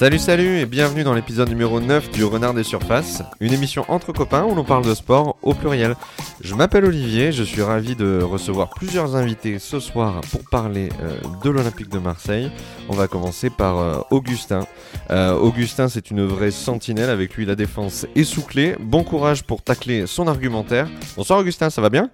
Salut 0.00 0.18
salut 0.18 0.58
et 0.58 0.64
bienvenue 0.64 1.04
dans 1.04 1.12
l'épisode 1.12 1.50
numéro 1.50 1.78
9 1.78 2.10
du 2.10 2.24
Renard 2.24 2.54
des 2.54 2.62
Surfaces, 2.62 3.22
une 3.38 3.52
émission 3.52 3.84
entre 3.88 4.14
copains 4.14 4.44
où 4.44 4.54
l'on 4.54 4.64
parle 4.64 4.86
de 4.86 4.94
sport 4.94 5.36
au 5.42 5.52
pluriel. 5.52 5.94
Je 6.40 6.54
m'appelle 6.54 6.86
Olivier, 6.86 7.32
je 7.32 7.42
suis 7.42 7.60
ravi 7.60 7.96
de 7.96 8.22
recevoir 8.22 8.70
plusieurs 8.70 9.14
invités 9.14 9.58
ce 9.58 9.78
soir 9.78 10.22
pour 10.32 10.40
parler 10.50 10.88
euh, 11.02 11.18
de 11.44 11.50
l'Olympique 11.50 11.90
de 11.90 11.98
Marseille. 11.98 12.50
On 12.88 12.94
va 12.94 13.08
commencer 13.08 13.50
par 13.50 13.78
euh, 13.78 13.98
Augustin. 14.10 14.66
Euh, 15.10 15.34
Augustin 15.34 15.90
c'est 15.90 16.10
une 16.10 16.24
vraie 16.24 16.50
sentinelle, 16.50 17.10
avec 17.10 17.34
lui 17.34 17.44
la 17.44 17.54
défense 17.54 18.06
est 18.16 18.24
souclée. 18.24 18.76
Bon 18.80 19.04
courage 19.04 19.44
pour 19.44 19.60
tacler 19.62 20.06
son 20.06 20.28
argumentaire. 20.28 20.88
Bonsoir 21.14 21.40
Augustin, 21.40 21.68
ça 21.68 21.82
va 21.82 21.90
bien? 21.90 22.08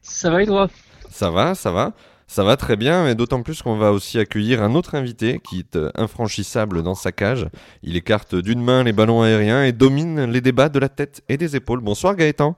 Ça 0.00 0.30
va 0.30 0.42
et 0.42 0.46
toi? 0.46 0.68
Ça 1.12 1.30
va, 1.30 1.54
ça 1.54 1.70
va. 1.70 1.92
Ça 2.32 2.44
va 2.44 2.56
très 2.56 2.76
bien, 2.76 3.04
mais 3.04 3.14
d'autant 3.14 3.42
plus 3.42 3.60
qu'on 3.60 3.76
va 3.76 3.92
aussi 3.92 4.18
accueillir 4.18 4.62
un 4.62 4.74
autre 4.74 4.94
invité 4.94 5.38
qui 5.38 5.58
est 5.58 5.76
euh, 5.76 5.90
infranchissable 5.94 6.82
dans 6.82 6.94
sa 6.94 7.12
cage. 7.12 7.46
Il 7.82 7.94
écarte 7.94 8.34
d'une 8.34 8.62
main 8.62 8.84
les 8.84 8.94
ballons 8.94 9.20
aériens 9.20 9.64
et 9.64 9.72
domine 9.72 10.24
les 10.24 10.40
débats 10.40 10.70
de 10.70 10.78
la 10.78 10.88
tête 10.88 11.22
et 11.28 11.36
des 11.36 11.56
épaules. 11.56 11.80
Bonsoir 11.80 12.16
Gaëtan. 12.16 12.56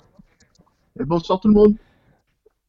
Et 1.00 1.05
bonsoir 1.05 1.41
tout 1.41 1.48
le 1.48 1.55
monde. 1.55 1.74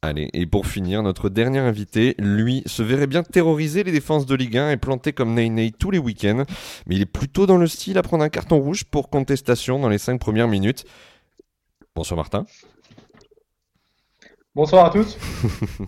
Allez, 0.01 0.31
et 0.33 0.47
pour 0.47 0.65
finir, 0.65 1.03
notre 1.03 1.29
dernier 1.29 1.59
invité, 1.59 2.15
lui, 2.17 2.63
se 2.65 2.81
verrait 2.81 3.05
bien 3.05 3.21
terroriser 3.21 3.83
les 3.83 3.91
défenses 3.91 4.25
de 4.25 4.33
Ligue 4.33 4.57
1 4.57 4.71
et 4.71 4.77
planter 4.77 5.13
comme 5.13 5.35
Ney 5.35 5.73
tous 5.77 5.91
les 5.91 5.99
week-ends. 5.99 6.45
Mais 6.87 6.95
il 6.95 7.03
est 7.03 7.05
plutôt 7.05 7.45
dans 7.45 7.57
le 7.57 7.67
style 7.67 7.99
à 7.99 8.01
prendre 8.01 8.23
un 8.23 8.29
carton 8.29 8.57
rouge 8.57 8.83
pour 8.83 9.11
contestation 9.11 9.77
dans 9.77 9.89
les 9.89 9.99
5 9.99 10.19
premières 10.19 10.47
minutes. 10.47 10.85
Bonsoir 11.95 12.17
Martin. 12.17 12.47
Bonsoir 14.55 14.85
à 14.85 14.89
tous. 14.89 15.17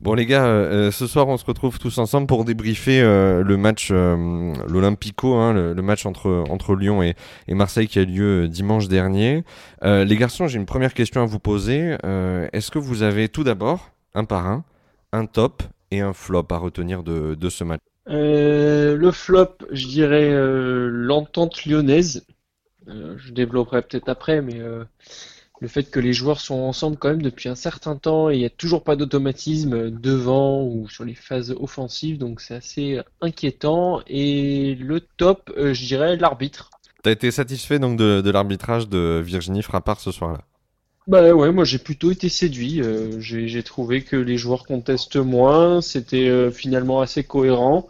Bon 0.00 0.14
les 0.14 0.24
gars, 0.24 0.46
euh, 0.46 0.88
euh, 0.88 0.90
ce 0.90 1.06
soir 1.06 1.28
on 1.28 1.36
se 1.36 1.44
retrouve 1.44 1.78
tous 1.78 1.98
ensemble 1.98 2.26
pour 2.26 2.46
débriefer 2.46 3.02
euh, 3.02 3.44
le 3.44 3.56
match, 3.58 3.92
l'Olympico, 3.92 5.34
hein, 5.34 5.52
le, 5.52 5.82
match 5.82 6.06
entre, 6.06 6.44
entre 6.48 6.74
Lyon 6.74 7.02
et, 7.02 7.14
Marseille 7.48 7.86
qui 7.86 7.98
a 7.98 8.04
lieu 8.04 8.48
dimanche 8.48 8.88
dernier. 8.88 9.44
les 9.82 10.16
garçons, 10.16 10.48
j'ai 10.48 10.58
une 10.58 10.64
première 10.64 10.94
question 10.94 11.22
à 11.22 11.26
vous 11.26 11.38
poser. 11.38 11.98
Est-ce 12.52 12.70
que 12.70 12.78
vous 12.78 13.02
avez 13.02 13.28
tout 13.28 13.44
d'abord, 13.44 13.90
un 14.14 14.24
par 14.24 14.46
un, 14.46 14.64
un 15.12 15.26
top 15.26 15.62
et 15.90 16.00
un 16.00 16.14
flop 16.14 16.46
à 16.50 16.56
retenir 16.56 17.02
de, 17.02 17.34
de 17.34 17.48
ce 17.50 17.62
match? 17.62 17.80
Le 18.06 19.10
flop, 19.12 19.58
je 19.70 19.86
dirais 19.86 20.30
l'entente 20.32 21.66
lyonnaise. 21.66 22.26
je 22.86 23.32
développerai 23.32 23.82
peut-être 23.82 24.08
après, 24.08 24.40
mais 24.40 24.60
le 25.60 25.68
fait 25.68 25.84
que 25.84 26.00
les 26.00 26.14
joueurs 26.14 26.40
sont 26.40 26.54
ensemble 26.54 26.96
quand 26.96 27.10
même 27.10 27.22
depuis 27.22 27.48
un 27.48 27.54
certain 27.54 27.94
temps 27.94 28.30
et 28.30 28.34
il 28.34 28.38
n'y 28.38 28.46
a 28.46 28.50
toujours 28.50 28.82
pas 28.82 28.96
d'automatisme 28.96 29.90
devant 29.90 30.62
ou 30.62 30.88
sur 30.88 31.04
les 31.04 31.14
phases 31.14 31.54
offensives, 31.60 32.16
donc 32.16 32.40
c'est 32.40 32.54
assez 32.54 33.00
inquiétant. 33.20 34.00
Et 34.06 34.74
le 34.76 35.00
top, 35.00 35.52
euh, 35.56 35.74
je 35.74 35.84
dirais 35.84 36.16
l'arbitre. 36.16 36.70
T'as 37.02 37.10
été 37.10 37.30
satisfait 37.30 37.78
donc 37.78 37.98
de, 37.98 38.30
l'arbitrage 38.30 38.88
de 38.88 39.22
Virginie 39.24 39.62
Frappard 39.62 40.00
ce 40.00 40.12
soir-là? 40.12 40.40
Bah 41.06 41.32
ouais, 41.32 41.52
moi 41.52 41.64
j'ai 41.64 41.78
plutôt 41.78 42.10
été 42.10 42.28
séduit. 42.28 42.80
Euh, 42.80 43.20
j'ai 43.20 43.62
trouvé 43.62 44.02
que 44.02 44.16
les 44.16 44.38
joueurs 44.38 44.64
contestent 44.64 45.16
moins, 45.16 45.82
c'était 45.82 46.28
euh, 46.28 46.50
finalement 46.50 47.02
assez 47.02 47.22
cohérent. 47.24 47.88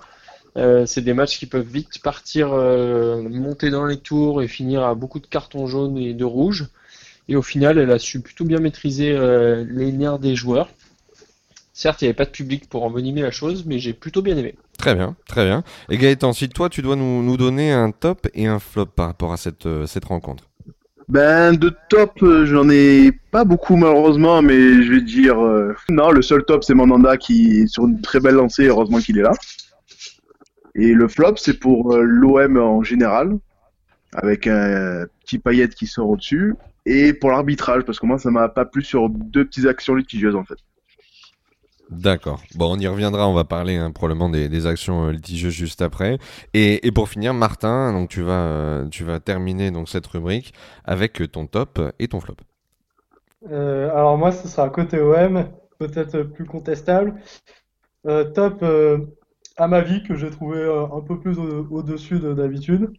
c'est 0.57 1.03
des 1.03 1.15
matchs 1.15 1.39
qui 1.39 1.47
peuvent 1.47 1.67
vite 1.67 2.03
partir, 2.03 2.49
monter 2.49 3.71
dans 3.71 3.87
les 3.87 3.99
tours 3.99 4.43
et 4.43 4.49
finir 4.49 4.83
à 4.83 4.97
beaucoup 4.97 5.21
de 5.21 5.27
cartons 5.29 5.69
jaunes 5.69 5.97
et 5.97 6.15
de 6.15 6.25
rouges. 6.25 6.69
Et 7.31 7.37
au 7.37 7.43
final, 7.43 7.79
elle 7.79 7.93
a 7.93 8.01
su 8.01 8.21
plutôt 8.21 8.45
bien 8.45 8.59
maîtriser 8.59 9.13
euh, 9.13 9.65
les 9.71 9.93
nerfs 9.93 10.19
des 10.19 10.35
joueurs. 10.35 10.69
Certes, 11.73 12.03
il 12.03 12.07
n'y 12.07 12.09
avait 12.09 12.17
pas 12.17 12.25
de 12.25 12.31
public 12.31 12.69
pour 12.69 12.83
envenimer 12.83 13.23
la 13.23 13.31
chose, 13.31 13.65
mais 13.67 13.79
j'ai 13.79 13.93
plutôt 13.93 14.21
bien 14.21 14.37
aimé. 14.37 14.57
Très 14.77 14.97
bien, 14.97 15.15
très 15.29 15.47
bien. 15.47 15.63
Et 15.91 15.97
Gaëtan, 15.97 16.33
si 16.33 16.49
toi, 16.49 16.69
tu 16.69 16.83
dois 16.83 16.97
nous, 16.97 17.37
donner 17.37 17.71
un 17.71 17.93
top 17.93 18.27
et 18.35 18.49
un 18.49 18.59
flop 18.59 18.87
par 18.87 19.07
rapport 19.07 19.33
à 19.33 19.37
cette, 19.37 19.67
euh, 19.67 19.87
cette 19.87 20.07
rencontre. 20.07 20.51
Ben, 21.09 21.57
de 21.57 21.73
top, 21.89 22.21
euh, 22.25 22.47
j'en 22.47 22.69
ai 22.69 23.13
pas 23.31 23.45
beaucoup 23.45 23.77
malheureusement, 23.77 24.43
mais 24.43 24.83
je 24.83 24.93
vais 24.93 25.01
dire. 25.01 25.37
non, 25.89 26.11
le 26.11 26.23
seul 26.23 26.45
top, 26.45 26.65
c'est 26.65 26.75
Mandanda 26.75 27.17
qui 27.17 27.61
est 27.61 27.67
sur 27.69 27.87
une 27.87 28.01
très 28.01 28.19
belle 28.19 28.35
lancée, 28.35 28.67
heureusement 28.67 28.99
qu'il 28.99 29.19
est 29.19 29.23
là. 29.23 29.33
Et 30.75 30.95
le 30.95 31.07
flop, 31.07 31.37
c'est 31.37 31.61
pour 31.61 31.97
l'OM 31.97 32.57
en 32.57 32.83
général, 32.83 33.39
avec 34.15 34.49
un 34.49 35.07
petit 35.25 35.39
paillette 35.39 35.77
qui 35.77 35.87
sort 35.87 36.09
au-dessus 36.09 36.57
et 36.87 37.13
pour 37.13 37.31
l'arbitrage, 37.31 37.85
parce 37.85 37.99
que 37.99 38.07
moi, 38.07 38.19
ça 38.19 38.31
m'a 38.31 38.49
pas 38.49 38.65
plu 38.65 38.83
sur 38.83 39.09
deux 39.09 39.45
petites 39.45 39.67
actions 39.67 39.95
litigieuses 39.95 40.37
en 40.37 40.45
fait. 40.45 40.59
D'accord. 41.91 42.41
Bon, 42.55 42.77
on 42.77 42.79
y 42.79 42.87
reviendra. 42.87 43.29
On 43.29 43.35
va 43.35 43.45
parler 43.45 43.77
hein, 43.77 43.91
probablement 43.91 44.29
des, 44.29 44.67
actions 44.67 45.07
euh, 45.07 45.13
litigieuses 45.13 45.53
juste 45.53 45.83
après. 45.83 46.19
Et, 46.55 46.91
pour 46.93 47.09
finir, 47.09 47.35
Martin, 47.35 47.93
donc 47.93 48.09
tu 48.09 48.23
vas, 48.23 48.45
euh, 48.45 48.89
tu 48.89 49.03
vas 49.03 49.19
terminer 49.19 49.73
donc 49.73 49.89
cette 49.89 50.07
rubrique 50.07 50.55
avec 50.85 51.21
ton 51.33 51.47
top 51.47 51.81
et 51.99 52.07
ton 52.07 52.21
flop. 52.21 52.37
Euh, 53.51 53.91
alors 53.91 54.17
moi, 54.17 54.31
ce 54.31 54.47
sera 54.47 54.71
côté 54.71 55.01
OM, 55.01 55.49
peut-être 55.79 56.23
plus 56.23 56.45
contestable. 56.45 57.15
top, 58.05 58.65
à 59.57 59.67
ma 59.67 59.81
vie, 59.81 60.05
que 60.05 60.15
j'ai 60.15 60.31
trouvé 60.31 60.63
un 60.63 61.01
peu 61.01 61.19
plus 61.19 61.39
au-dessus 61.39 62.21
de 62.21 62.33
d'habitude, 62.33 62.93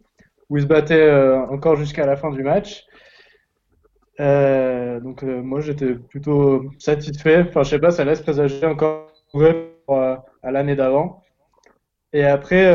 où 0.50 0.58
il 0.58 0.62
se 0.64 0.68
battait 0.68 1.10
encore 1.50 1.76
jusqu'à 1.76 2.04
la 2.04 2.16
fin 2.16 2.30
du 2.30 2.42
match. 2.42 2.84
Euh, 4.20 5.00
donc 5.00 5.24
euh, 5.24 5.42
moi 5.42 5.60
j'étais 5.60 5.94
plutôt 5.94 6.70
satisfait. 6.78 7.46
Enfin 7.48 7.62
je 7.62 7.70
sais 7.70 7.78
pas, 7.78 7.90
ça 7.90 8.04
laisse 8.04 8.20
présager 8.20 8.64
encore 8.66 9.08
euh, 9.34 10.16
à 10.42 10.50
l'année 10.50 10.76
d'avant. 10.76 11.22
Et 12.12 12.24
après 12.24 12.70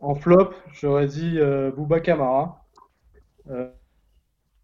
en 0.00 0.14
flop, 0.14 0.50
j'aurais 0.72 1.06
dit 1.06 1.40
Bouba 1.76 1.98
Kamara. 2.00 2.64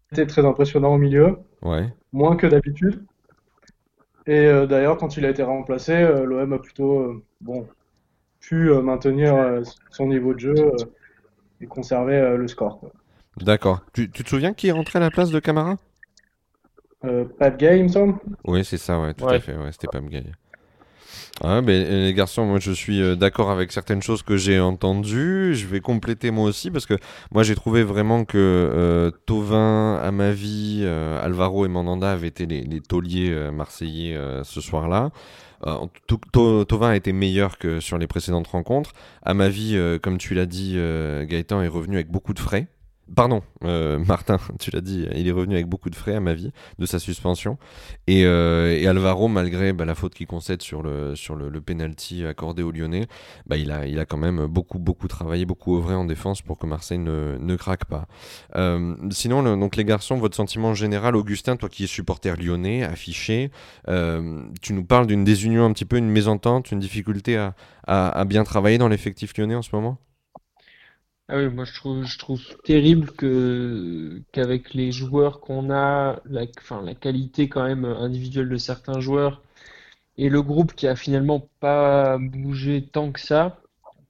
C'était 0.09 0.25
très 0.25 0.45
impressionnant 0.45 0.93
au 0.93 0.97
milieu. 0.97 1.39
Ouais. 1.61 1.93
Moins 2.13 2.37
que 2.37 2.47
d'habitude. 2.47 3.03
Et 4.25 4.45
d'ailleurs 4.67 4.97
quand 4.97 5.17
il 5.17 5.25
a 5.25 5.29
été 5.29 5.43
remplacé, 5.43 6.07
l'OM 6.23 6.53
a 6.53 6.59
plutôt 6.59 7.21
bon 7.41 7.67
pu 8.39 8.71
maintenir 8.81 9.61
son 9.89 10.07
niveau 10.07 10.33
de 10.33 10.39
jeu 10.39 10.71
et 11.59 11.65
conserver 11.65 12.37
le 12.37 12.47
score. 12.47 12.79
D'accord. 13.35 13.81
Tu, 13.91 14.09
tu, 14.09 14.23
te 14.23 14.29
souviens 14.29 14.53
qui 14.53 14.69
est 14.69 14.71
rentré 14.71 14.99
à 14.99 15.01
la 15.01 15.11
place 15.11 15.31
de 15.31 15.39
Camara? 15.39 15.75
Euh, 17.07 17.25
Gay, 17.57 17.79
il 17.79 17.83
me 17.83 17.89
semble. 17.89 18.15
Oui, 18.45 18.63
c'est 18.63 18.77
ça, 18.77 18.99
ouais, 18.99 19.13
tout 19.13 19.27
à 19.27 19.39
fait. 19.39 19.55
Ouais, 19.55 19.71
c'était 19.71 19.87
Pap 19.87 20.05
Gay. 20.05 20.23
Ah, 21.43 21.61
mais 21.61 21.83
les 21.83 22.13
garçons, 22.15 22.45
moi 22.45 22.57
je 22.59 22.71
suis 22.71 22.99
euh, 22.99 23.15
d'accord 23.15 23.51
avec 23.51 23.71
certaines 23.71 24.01
choses 24.01 24.23
que 24.23 24.37
j'ai 24.37 24.59
entendues. 24.59 25.53
Je 25.53 25.67
vais 25.67 25.81
compléter 25.81 26.31
moi 26.31 26.45
aussi 26.45 26.71
parce 26.71 26.87
que 26.87 26.95
moi 27.31 27.43
j'ai 27.43 27.53
trouvé 27.53 27.83
vraiment 27.83 28.25
que 28.25 28.37
euh, 28.37 29.11
Tovin, 29.27 29.97
Amavi, 29.97 30.81
euh, 30.83 31.23
Alvaro 31.23 31.65
et 31.65 31.67
Mandanda 31.67 32.11
avaient 32.11 32.27
été 32.27 32.47
les, 32.47 32.63
les 32.63 32.81
tauliers 32.81 33.51
marseillais 33.53 34.17
ce 34.43 34.61
soir-là. 34.61 35.11
Tovin 36.07 36.89
a 36.89 36.95
été 36.95 37.13
meilleur 37.13 37.59
que 37.59 37.79
sur 37.79 37.99
les 37.99 38.07
précédentes 38.07 38.47
rencontres. 38.47 38.93
Amavi, 39.23 39.77
comme 40.01 40.17
tu 40.17 40.33
l'as 40.33 40.45
dit, 40.47 40.75
Gaëtan 40.75 41.61
est 41.61 41.67
revenu 41.67 41.95
avec 41.95 42.09
beaucoup 42.09 42.33
de 42.33 42.39
frais. 42.39 42.67
Pardon, 43.15 43.41
euh, 43.63 43.97
Martin, 43.99 44.37
tu 44.59 44.71
l'as 44.71 44.81
dit, 44.81 45.07
il 45.15 45.27
est 45.27 45.31
revenu 45.31 45.55
avec 45.55 45.67
beaucoup 45.67 45.89
de 45.89 45.95
frais 45.95 46.15
à 46.15 46.19
ma 46.19 46.33
vie 46.33 46.51
de 46.77 46.85
sa 46.85 46.99
suspension. 46.99 47.57
Et, 48.07 48.25
euh, 48.25 48.89
Alvaro, 48.89 49.27
malgré 49.27 49.73
bah, 49.73 49.85
la 49.85 49.95
faute 49.95 50.13
qu'il 50.13 50.27
concède 50.27 50.61
sur 50.61 50.81
le, 50.83 51.13
penalty 51.65 52.25
accordé 52.25 52.63
au 52.63 52.71
Lyonnais, 52.71 53.07
bah, 53.45 53.57
il, 53.57 53.71
a, 53.71 54.05
quand 54.05 54.17
même 54.17 54.45
beaucoup, 54.47 54.79
beaucoup 54.79 55.07
travaillé, 55.07 55.45
beaucoup 55.45 55.77
œuvré 55.77 55.95
en 55.95 56.05
défense 56.05 56.41
pour 56.41 56.57
que 56.57 56.65
Marseille 56.65 56.99
ne, 56.99 57.37
ne 57.39 57.55
craque 57.55 57.85
pas. 57.85 58.07
Euh, 58.55 58.95
sinon, 59.11 59.57
donc 59.57 59.75
les 59.75 59.85
garçons, 59.85 60.17
votre 60.17 60.35
sentiment 60.35 60.73
général, 60.73 61.15
Augustin, 61.15 61.55
toi 61.55 61.69
qui 61.69 61.85
es 61.85 61.87
supporter 61.87 62.37
lyonnais, 62.37 62.83
affiché, 62.83 63.51
tu 63.87 64.73
nous 64.73 64.83
parles 64.83 65.07
d'une 65.07 65.23
désunion 65.23 65.65
un 65.65 65.73
petit 65.73 65.85
peu, 65.85 65.97
une 65.97 66.09
mésentente, 66.09 66.71
une 66.71 66.79
difficulté 66.79 67.37
à, 67.37 67.53
à 67.85 68.25
bien 68.25 68.43
travailler 68.43 68.77
dans 68.77 68.89
l'effectif 68.89 69.37
lyonnais 69.37 69.55
en 69.55 69.61
ce 69.61 69.69
moment? 69.73 69.97
Ah 71.29 71.37
oui, 71.37 71.49
moi 71.49 71.65
je 71.65 71.73
trouve, 71.73 72.05
je 72.05 72.17
trouve 72.17 72.41
terrible 72.63 73.11
que 73.11 74.21
qu'avec 74.31 74.73
les 74.73 74.91
joueurs 74.91 75.39
qu'on 75.41 75.69
a, 75.71 76.21
la, 76.25 76.45
enfin, 76.59 76.81
la 76.81 76.95
qualité 76.95 77.49
quand 77.49 77.63
même 77.63 77.85
individuelle 77.85 78.49
de 78.49 78.57
certains 78.57 78.99
joueurs 78.99 79.41
et 80.17 80.29
le 80.29 80.41
groupe 80.41 80.73
qui 80.73 80.87
a 80.87 80.95
finalement 80.95 81.49
pas 81.59 82.17
bougé 82.19 82.87
tant 82.91 83.11
que 83.11 83.19
ça, 83.19 83.61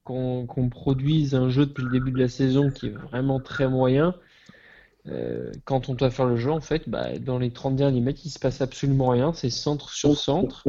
qu'on 0.03 0.69
produise 0.69 1.35
un 1.35 1.49
jeu 1.49 1.65
depuis 1.65 1.83
le 1.83 1.91
début 1.91 2.11
de 2.11 2.19
la 2.19 2.29
saison 2.29 2.71
qui 2.71 2.87
est 2.87 2.91
vraiment 2.91 3.39
très 3.41 3.67
moyen. 3.67 4.15
Euh, 5.07 5.51
quand 5.65 5.89
on 5.89 5.95
doit 5.95 6.11
faire 6.11 6.25
le 6.25 6.37
jeu, 6.37 6.51
en 6.51 6.61
fait, 6.61 6.89
bah, 6.89 7.17
dans 7.19 7.39
les 7.39 7.51
30 7.51 7.75
derniers 7.75 8.01
mètres, 8.01 8.21
il 8.25 8.29
se 8.29 8.39
passe 8.39 8.61
absolument 8.61 9.09
rien. 9.09 9.33
C'est 9.33 9.49
centre 9.49 9.89
sur 9.89 10.17
centre 10.17 10.63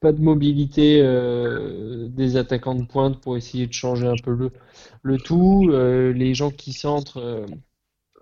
pas 0.00 0.12
de 0.12 0.20
mobilité 0.20 1.00
euh, 1.02 2.08
des 2.08 2.36
attaquants 2.36 2.74
de 2.74 2.84
pointe 2.84 3.20
pour 3.20 3.36
essayer 3.36 3.66
de 3.66 3.72
changer 3.72 4.06
un 4.06 4.16
peu 4.22 4.34
le, 4.34 4.52
le 5.02 5.18
tout. 5.18 5.68
Euh, 5.72 6.12
les 6.12 6.34
gens 6.34 6.50
qui 6.50 6.72
centrent 6.72 7.18
euh, 7.18 7.46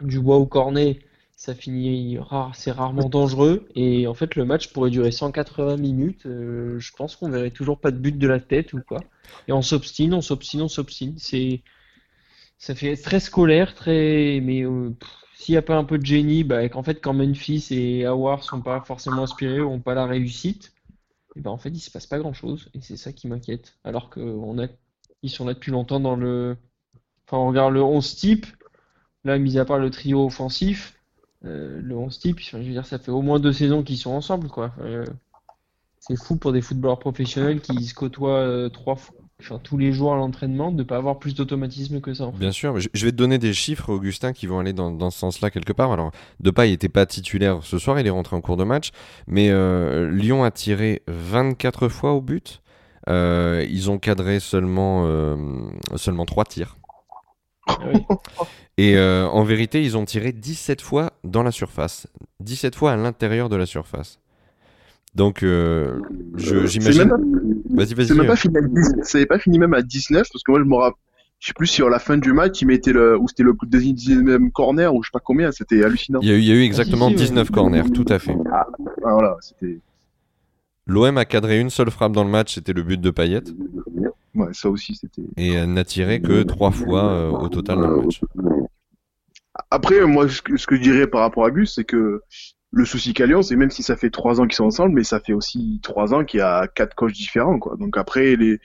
du 0.01 0.21
bois 0.21 0.37
au 0.37 0.47
cornet, 0.47 1.01
ça 1.37 1.55
finit 1.55 2.19
rare, 2.19 2.55
c'est 2.57 2.71
rarement 2.71 3.09
dangereux. 3.09 3.69
Et 3.75 4.07
en 4.07 4.15
fait, 4.15 4.37
le 4.37 4.45
match 4.45 4.73
pourrait 4.73 4.91
durer 4.91 5.13
180 5.13 5.77
minutes. 5.77 6.23
je 6.25 6.91
pense 6.97 7.17
qu'on 7.17 7.31
verrait 7.31 7.51
toujours 7.51 7.79
pas 7.81 7.91
de 7.91 7.99
but 7.99 8.19
de 8.19 8.27
la 8.29 8.41
tête 8.41 8.73
ou 8.73 8.81
quoi. 8.87 9.01
Et 9.49 9.53
on 9.53 9.63
s'obstine, 9.63 10.15
on 10.15 10.23
s'obstine, 10.23 10.63
on 10.63 10.69
s'obstine. 10.69 11.15
C'est 11.19 11.63
ça 12.59 12.75
fait 12.75 12.97
très 12.97 13.21
scolaire, 13.21 13.75
très. 13.75 14.41
Mais 14.43 14.63
euh, 14.65 14.91
s'il 15.35 15.53
n'y 15.55 15.59
a 15.59 15.63
pas 15.63 15.77
un 15.77 15.85
peu 15.85 15.99
de 15.99 16.07
génie, 16.07 16.45
bah, 16.45 16.69
qu'en 16.69 16.83
fait, 16.83 17.01
quand 17.01 17.15
Memphis 17.15 17.67
et 17.71 18.07
Howard 18.07 18.43
sont 18.43 18.63
pas 18.63 18.81
forcément 18.83 19.23
inspirés 19.25 19.61
ou 19.61 19.71
n'ont 19.71 19.81
pas 19.81 19.95
la 19.95 20.07
réussite, 20.07 20.73
et 21.37 21.41
ben 21.41 21.51
en 21.51 21.59
fait, 21.59 21.69
il 21.69 21.81
se 21.81 21.91
passe 21.91 22.07
pas 22.07 22.19
grand-chose. 22.19 22.71
Et 22.75 22.81
c'est 22.81 22.97
ça 22.97 23.13
qui 23.13 23.29
m'inquiète. 23.29 23.77
Alors 23.85 24.09
qu'on 24.11 24.59
a, 24.59 24.67
ils 25.23 25.31
sont 25.31 25.45
là 25.45 25.55
depuis 25.55 25.71
longtemps 25.71 26.01
dans 26.01 26.17
le. 26.17 26.57
Enfin, 27.27 27.37
on 27.39 27.49
regarde 27.49 27.75
le 27.75 27.83
11 27.83 28.17
type. 28.17 28.47
Là, 29.25 29.39
mis 29.39 29.59
à 29.59 29.65
part 29.65 29.79
le 29.79 29.91
trio 29.91 30.25
offensif, 30.25 30.99
euh, 31.45 31.81
le 31.83 31.97
11 31.97 32.19
type, 32.19 32.39
je 32.41 32.57
veux 32.57 32.63
dire, 32.63 32.87
ça 32.87 32.99
fait 32.99 33.11
au 33.11 33.23
moins 33.23 33.41
deux 33.41 33.53
saisons 33.53 33.83
qu'ils 33.83 33.99
sont 33.99 34.13
ensemble, 34.13 34.49
quoi. 34.49 34.73
Euh, 34.81 35.05
c'est 35.99 36.17
fou 36.17 36.37
pour 36.37 36.53
des 36.53 36.63
footballeurs 36.63 37.01
professionnels 37.01 37.61
qui 37.61 37.85
se 37.85 37.95
côtoient 37.95 38.39
euh, 38.39 38.69
trois 38.69 38.95
fois, 38.97 39.17
enfin, 39.41 39.59
tous 39.63 39.79
les 39.79 39.93
jours 39.93 40.13
à 40.13 40.17
l'entraînement 40.17 40.71
de 40.73 40.79
ne 40.79 40.83
pas 40.83 40.97
avoir 40.97 41.19
plus 41.19 41.35
d'automatisme 41.35 42.01
que 42.01 42.15
ça. 42.15 42.31
Bien 42.39 42.53
sûr, 42.53 42.79
je 42.79 43.05
vais 43.05 43.13
te 43.13 43.17
donner 43.17 43.39
des 43.39 43.53
chiffres, 43.53 43.91
Augustin, 43.91 44.33
qui 44.33 44.47
vont 44.47 44.59
aller 44.59 44.73
dans, 44.73 45.11
ce 45.11 45.19
sens-là 45.19 45.51
quelque 45.51 45.73
part. 45.73 45.93
Alors, 45.93 46.11
Depay 46.41 46.71
n'était 46.71 46.89
pas 46.89 47.07
titulaire 47.07 47.61
ce 47.63 47.79
soir, 47.79 47.99
il 48.01 48.07
est 48.07 48.11
rentré 48.11 48.37
en 48.37 48.41
cours 48.41 48.57
de 48.57 48.65
match, 48.65 48.91
mais 49.27 49.49
Lyon 50.11 50.45
a 50.45 50.51
tiré 50.51 51.03
24 51.09 51.89
fois 51.89 52.13
au 52.13 52.21
but. 52.21 52.63
ils 53.09 53.91
ont 53.91 53.99
cadré 53.99 54.41
seulement, 54.41 55.07
seulement 55.97 56.27
3 56.27 56.45
tirs. 56.45 56.77
Ah 57.67 57.79
Et 58.79 58.97
euh, 58.97 59.27
en 59.29 59.43
vérité, 59.43 59.83
ils 59.83 59.97
ont 59.97 60.05
tiré 60.05 60.33
17 60.33 60.83
fois 60.83 61.13
dans 61.25 61.43
la 61.43 61.51
surface. 61.51 62.07
17 62.41 62.75
fois 62.75 62.93
à 62.93 62.97
l'intérieur 62.97 63.49
de 63.49 63.57
la 63.57 63.65
surface. 63.65 64.19
Donc, 65.17 65.43
euh, 65.43 65.99
j'imagine. 66.37 67.11
Vas-y, 67.71 67.95
vas-y. 67.95 68.09
C'est 69.03 69.25
pas, 69.25 69.39
fini 69.39 69.59
même 69.59 69.73
à 69.73 69.81
19, 69.81 70.29
parce 70.31 70.43
que 70.43 70.51
moi, 70.51 70.61
je 70.61 70.67
me 70.67 70.77
rappelle. 70.77 71.01
Je 71.39 71.49
sais 71.49 71.53
plus 71.55 71.67
sur 71.67 71.91
la 71.91 71.99
fin 71.99 72.17
du 72.17 72.33
match, 72.33 72.63
il 72.63 72.67
mettait 72.67 72.95
le, 72.95 73.19
ou 73.19 73.29
c'était 73.29 73.43
le 73.43 73.53
19 73.53 74.41
corner, 74.55 74.95
ou 74.95 75.03
je 75.03 75.09
sais 75.09 75.13
pas 75.13 75.21
combien, 75.23 75.53
c'était 75.53 75.85
hallucinant. 75.85 76.21
Il 76.23 76.29
y, 76.29 76.33
a 76.33 76.35
eu, 76.35 76.39
il 76.39 76.47
y 76.47 76.51
a 76.51 76.55
eu 76.55 76.63
exactement 76.63 77.11
19 77.11 77.51
corners, 77.51 77.91
tout 77.93 78.07
à 78.09 78.19
fait. 78.19 78.35
Ah, 78.51 78.67
voilà, 79.03 79.37
c'était. 79.41 79.79
L'OM 80.87 81.19
a 81.19 81.27
cadré 81.27 81.61
une 81.61 81.69
seule 81.69 81.91
frappe 81.91 82.13
dans 82.13 82.25
le 82.25 82.31
match, 82.31 82.55
c'était 82.55 82.73
le 82.73 82.83
but 82.83 83.01
de 83.01 83.11
Payet. 83.11 83.43
Ouais, 84.35 84.49
ça 84.53 84.71
aussi, 84.71 84.95
c'était. 84.95 85.23
Et 85.37 85.67
n'a 85.67 85.85
tiré 85.85 86.23
que 86.23 86.43
trois 86.43 86.71
fois 86.71 87.05
euh, 87.05 87.31
au 87.31 87.49
total 87.51 87.81
dans 87.81 87.91
le 87.91 88.03
match. 88.03 88.21
Après, 89.71 90.07
moi, 90.07 90.29
ce 90.29 90.41
que, 90.41 90.57
je 90.57 90.81
dirais 90.81 91.07
par 91.07 91.21
rapport 91.21 91.45
à 91.45 91.51
Gus, 91.51 91.75
c'est 91.75 91.85
que 91.85 92.23
le 92.73 92.85
souci 92.85 93.15
qu'a 93.15 93.27
c'est 93.43 93.57
même 93.57 93.71
si 93.71 93.83
ça 93.83 93.97
fait 93.97 94.11
trois 94.11 94.41
ans 94.41 94.47
qu'ils 94.47 94.57
sont 94.57 94.65
ensemble, 94.65 94.95
mais 94.95 95.05
ça 95.05 95.21
fait 95.21 95.33
aussi 95.33 95.81
trois 95.83 96.15
ans 96.15 96.25
qu'il 96.25 96.39
y 96.39 96.43
a 96.43 96.67
quatre 96.67 96.95
coachs 96.95 97.13
différents, 97.13 97.59
quoi. 97.59 97.77
Donc 97.77 97.97
après, 97.97 98.37
les, 98.37 98.59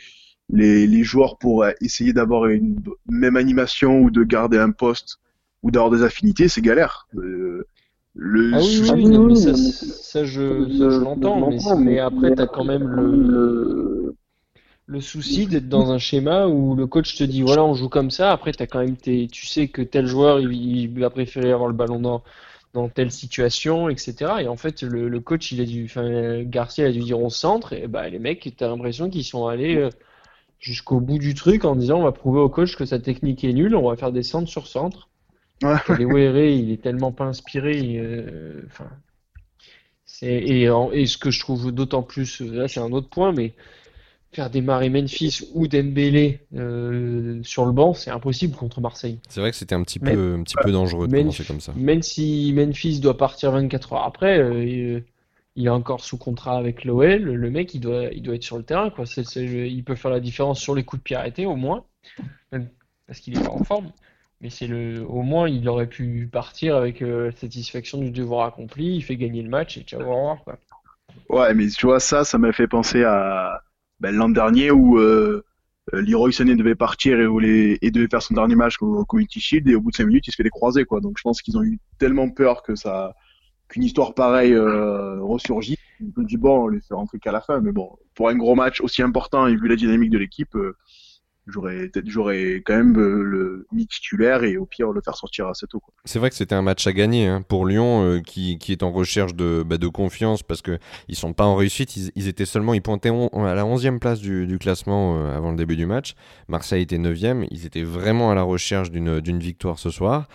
les, 0.50 0.88
les 0.88 1.04
joueurs 1.04 1.38
pour 1.38 1.66
essayer 1.82 2.14
d'avoir 2.14 2.48
une 2.48 2.82
même 3.08 3.38
animation 3.38 4.00
ou 4.00 4.12
de 4.12 4.24
garder 4.24 4.58
un 4.58 4.72
poste 4.72 5.20
ou 5.64 5.72
d'avoir 5.72 5.92
des 5.92 6.04
affinités, 6.04 6.48
c'est 6.48 6.62
galère. 6.62 7.08
Euh, 7.16 7.66
le 8.14 8.52
ah 8.54 8.60
oui, 8.60 8.92
oui, 8.94 9.08
mais 9.08 9.36
ça, 9.36 9.56
ça, 9.56 10.26
je, 10.26 10.68
je 10.70 11.00
l'entends, 11.00 11.50
mais, 11.50 11.58
mais, 11.78 12.00
après, 12.00 12.36
tu 12.36 12.42
as 12.42 12.48
quand 12.48 12.66
même 12.66 12.86
le, 12.86 14.16
le 14.92 15.00
souci 15.00 15.48
d'être 15.48 15.70
dans 15.70 15.92
un 15.92 15.98
schéma 15.98 16.48
où 16.48 16.76
le 16.76 16.88
coach 16.88 17.16
te 17.16 17.24
dit 17.24 17.42
voilà 17.42 17.64
on 17.64 17.74
joue 17.74 17.88
comme 17.88 18.12
ça 18.12 18.34
après 18.34 18.52
as 18.60 18.68
quand 18.68 18.80
même 18.80 18.98
tes, 18.98 19.28
tu 19.28 19.46
sais 19.46 19.70
que 19.70 19.82
tel 19.82 20.06
joueur 20.06 20.42
il, 20.42 21.00
va 21.00 21.10
préférer 21.10 21.52
avoir 21.54 21.70
le 21.70 21.74
ballon 21.74 22.00
dans, 22.00 22.24
dans 22.74 22.90
telle 22.90 23.12
situation 23.12 23.90
etc 23.90 24.34
et 24.40 24.48
en 24.48 24.56
fait 24.56 24.84
le, 24.84 25.20
coach 25.20 25.52
il 25.52 25.62
a 25.62 25.66
dû 25.66 25.86
enfin 25.86 26.44
Garcia 26.44 26.88
a 26.88 26.92
dû 26.92 27.00
dire 27.00 27.20
on 27.20 27.30
centre 27.30 27.74
et 27.74 27.88
bah 27.88 28.08
les 28.08 28.20
mecs 28.20 28.54
t'as 28.58 28.68
l'impression 28.68 29.10
qu'ils 29.10 29.26
sont 29.26 29.48
allés 29.48 29.76
euh, 29.76 29.90
jusqu'au 30.60 31.00
bout 31.00 31.18
du 31.18 31.34
truc 31.34 31.66
en 31.66 31.76
disant 31.76 32.00
on 32.00 32.04
va 32.04 32.12
prouver 32.12 32.40
au 32.40 32.50
coach 32.50 32.76
que 32.76 32.86
sa 32.86 33.00
technique 33.00 33.44
est 33.44 33.54
nulle 33.54 33.76
on 33.76 33.90
va 33.90 33.98
faire 33.98 34.12
des 34.12 34.24
centres 34.24 34.50
sur 34.50 34.68
centre 34.68 35.10
ouais. 35.64 35.76
les 35.98 36.56
il 36.56 36.72
est 36.72 36.82
tellement 36.82 37.12
pas 37.12 37.26
inspiré 37.26 37.98
euh, 37.98 38.62
enfin 38.68 38.90
et, 40.24 40.64
et 40.66 41.06
ce 41.08 41.18
que 41.18 41.32
je 41.32 41.40
trouve 41.40 41.72
d'autant 41.72 42.04
plus 42.04 42.42
là 42.42 42.68
c'est 42.68 42.80
un 42.80 42.92
autre 42.92 43.10
point 43.10 43.32
mais 43.34 43.54
faire 44.34 44.50
démarrer 44.50 44.90
Memphis 44.90 45.42
ou 45.54 45.68
Dembélé 45.68 46.40
euh, 46.56 47.42
sur 47.44 47.66
le 47.66 47.74
banc, 47.74 47.94
c'est 47.94 48.12
impossible 48.12 48.56
contre 48.56 48.80
Marseille. 48.80 49.20
C'est 49.28 49.42
vrai 49.42 49.52
que 49.52 49.58
c'était 49.58 49.76
un 49.76 49.84
petit 49.84 50.00
peu, 50.00 50.36
un 50.40 50.44
petit 50.44 50.56
peu 50.62 50.72
dangereux 50.72 51.08
de 51.08 51.18
commencer 51.18 51.44
comme 51.44 51.60
ça. 51.60 51.74
Même 51.76 52.02
si 52.02 52.54
Memphis 52.56 53.00
doit 53.00 53.18
partir 53.18 53.52
24 53.52 53.94
heures 53.94 54.06
après, 54.06 54.40
euh, 54.40 55.02
il 55.56 55.66
est 55.66 55.70
encore 55.70 56.02
sous 56.02 56.18
contrat 56.18 56.58
avec 56.58 56.86
l'OL, 56.86 57.22
le 57.22 57.50
mec 57.50 57.74
il 57.74 57.82
doit, 57.82 58.06
il 58.06 58.22
doit 58.22 58.36
être 58.36 58.44
sur 58.44 58.58
le 58.58 58.64
terrain. 58.64 58.90
Quoi. 58.90 59.04
il 59.36 59.84
peut 59.84 59.96
faire 59.96 60.12
la 60.12 60.22
différence 60.22 60.62
sur 60.62 60.76
les 60.76 60.84
coups 60.84 61.02
de 61.02 61.04
pied 61.04 61.16
arrêtés 61.18 61.46
au 61.46 61.58
moins, 61.58 61.84
parce 63.08 63.20
qu'il 63.20 63.38
est 63.38 63.44
pas 63.44 63.52
en 63.52 63.64
forme. 63.64 63.92
Mais 64.40 64.50
c'est 64.50 64.66
le, 64.66 65.06
au 65.06 65.22
moins 65.22 65.48
il 65.48 65.68
aurait 65.70 65.88
pu 65.88 66.28
partir 66.32 66.76
avec 66.76 67.04
euh, 67.04 67.32
satisfaction 67.36 68.00
du 68.00 68.10
devoir 68.10 68.48
accompli, 68.48 68.96
il 68.96 69.04
fait 69.04 69.18
gagner 69.18 69.44
le 69.44 69.50
match 69.50 69.78
et 69.78 69.82
ciao 69.82 70.02
au 70.02 70.06
revoir. 70.06 70.44
Quoi. 70.44 70.58
Ouais, 71.30 71.54
mais 71.54 71.68
tu 71.68 71.86
vois 71.86 72.00
ça, 72.00 72.24
ça 72.24 72.38
m'a 72.40 72.52
fait 72.52 72.68
penser 72.68 73.04
à 73.04 73.62
ben, 74.02 74.16
l'an 74.16 74.30
dernier 74.30 74.72
où 74.72 74.98
euh, 74.98 75.46
euh, 75.94 76.02
Leroy 76.02 76.32
Sané 76.32 76.56
devait 76.56 76.76
partir 76.76 77.20
et, 77.20 77.78
et, 77.82 77.92
devait 77.92 78.08
faire 78.08 78.22
son 78.22 78.34
dernier 78.34 78.56
match 78.56 78.82
au, 78.82 79.06
Community 79.06 79.40
Shield 79.40 79.68
et 79.70 79.76
au 79.76 79.82
bout 79.82 79.92
de 79.92 79.96
5 79.96 80.06
minutes 80.06 80.28
il 80.28 80.32
se 80.32 80.36
fait 80.36 80.44
des 80.44 80.50
croisés 80.50 80.86
quoi. 80.86 81.02
Donc 81.02 81.18
je 81.18 81.22
pense 81.22 81.42
qu'ils 81.42 81.58
ont 81.58 81.64
eu 81.64 81.80
tellement 82.00 82.30
peur 82.30 82.64
que 82.64 82.76
ça 82.76 83.14
qu'une 83.70 83.84
histoire 83.84 84.14
pareille 84.14 84.54
euh, 84.54 85.22
ressurgit. 85.22 85.78
Je 86.00 86.20
me 86.20 86.26
dis 86.26 86.38
bon 86.38 86.66
on 86.66 86.68
les 86.68 86.82
fait 86.82 86.96
rentrer 86.96 87.20
qu'à 87.20 87.32
la 87.32 87.42
fin 87.42 87.62
mais 87.62 87.72
bon 87.72 87.96
pour 88.16 88.30
un 88.30 88.36
gros 88.36 88.56
match 88.56 88.82
aussi 88.82 89.04
important 89.04 89.48
et 89.48 89.56
vu 89.56 89.68
la 89.68 89.76
dynamique 89.76 90.10
de 90.10 90.18
l'équipe 90.18 90.56
euh, 90.56 90.76
j'aurais 91.48 91.92
j'aurais 92.06 92.62
quand 92.66 92.76
même 92.76 92.98
euh, 92.98 93.24
le 93.24 93.68
mis 93.72 93.88
titulaire 93.88 94.44
et 94.44 94.58
au 94.58 94.66
pire 94.66 94.92
le 94.92 95.02
faire 95.02 95.16
sortir 95.16 95.48
assez 95.48 95.68
tôt. 95.68 95.82
C'est 96.06 96.20
vrai 96.20 96.30
que 96.30 96.36
c'était 96.36 96.56
un 96.56 96.62
match 96.62 96.86
à 96.88 96.94
gagner 96.94 97.28
hein, 97.28 97.42
pour 97.42 97.66
Lyon 97.66 98.04
euh, 98.04 98.20
qui, 98.20 98.58
qui, 98.58 98.72
est 98.72 98.84
en 98.84 98.92
recherche 98.92 99.34
de, 99.36 99.64
bah, 99.66 99.78
de 99.78 99.88
confiance 99.88 100.44
parce 100.44 100.62
que 100.62 100.78
ils 101.08 101.16
sont 101.16 101.34
pas 101.34 101.46
en 101.46 101.56
réussite. 101.56 101.96
Ils, 102.16 102.28
étaient 102.28 102.46
seulement 102.46 102.74
ils 102.74 102.82
pointaient 102.82 103.10
à 103.10 103.56
la 103.56 103.64
11e 103.64 104.00
place 104.00 104.20
du, 104.20 104.48
du 104.48 104.60
classement 104.60 105.18
euh, 105.18 105.36
avant 105.36 105.52
le 105.52 105.58
début 105.58 105.76
du 105.76 105.86
match. 105.86 106.16
Marseille 106.48 106.84
était 106.84 106.98
9e. 106.98 107.48
Ils 107.52 107.66
étaient 107.66 107.84
vraiment 107.84 108.32
à 108.32 108.36
la 108.36 108.44
recherche 108.44 108.92
d'une 108.92 109.40
victoire 109.40 109.80
ce 109.80 109.90
soir. 109.90 110.28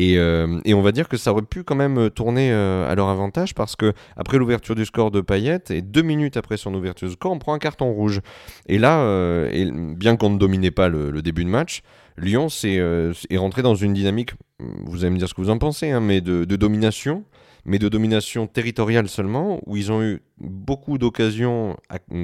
Euh, 0.00 0.60
et, 0.64 0.74
on 0.74 0.82
va 0.82 0.92
dire 0.92 1.08
que 1.08 1.16
ça 1.16 1.32
aurait 1.32 1.42
pu 1.42 1.62
quand 1.62 1.74
même 1.74 1.98
euh, 1.98 2.10
tourner 2.10 2.50
euh, 2.52 2.90
à 2.90 2.94
leur 2.94 3.08
avantage 3.08 3.54
parce 3.54 3.76
que 3.76 3.92
après 4.16 4.38
l'ouverture 4.38 4.74
du 4.74 4.84
score 4.84 5.10
de 5.10 5.20
Payet 5.20 5.60
et 5.70 5.82
deux 5.82 6.02
minutes 6.02 6.36
après 6.36 6.56
son 6.56 6.74
ouverture 6.74 7.08
du 7.08 7.14
score, 7.14 7.32
on 7.32 7.38
prend 7.38 7.54
un 7.54 7.58
carton 7.58 7.92
rouge. 7.92 8.20
Et 8.66 8.78
là, 8.78 9.00
bien 9.94 10.16
qu'on 10.16 10.30
ne 10.30 10.38
dominait 10.38 10.70
pas 10.70 10.88
le, 10.88 11.22
début 11.22 11.44
de 11.44 11.50
match, 11.50 11.82
Lyon 12.16 12.48
est, 12.64 13.36
rentré 13.36 13.62
dans 13.62 13.74
une 13.74 13.92
dynamique, 13.92 14.32
vous 14.58 15.04
allez 15.04 15.12
me 15.12 15.18
dire 15.18 15.28
ce 15.28 15.34
que 15.34 15.40
vous 15.40 15.50
en 15.50 15.58
pensez, 15.58 15.90
hein, 15.90 16.00
mais 16.00 16.20
de 16.20 16.56
domination 16.56 17.24
mais 17.64 17.78
de 17.78 17.88
domination 17.88 18.46
territoriale 18.46 19.08
seulement, 19.08 19.60
où 19.66 19.76
ils 19.76 19.92
ont 19.92 20.02
eu 20.02 20.20
beaucoup 20.38 20.98
d'occasions 20.98 21.76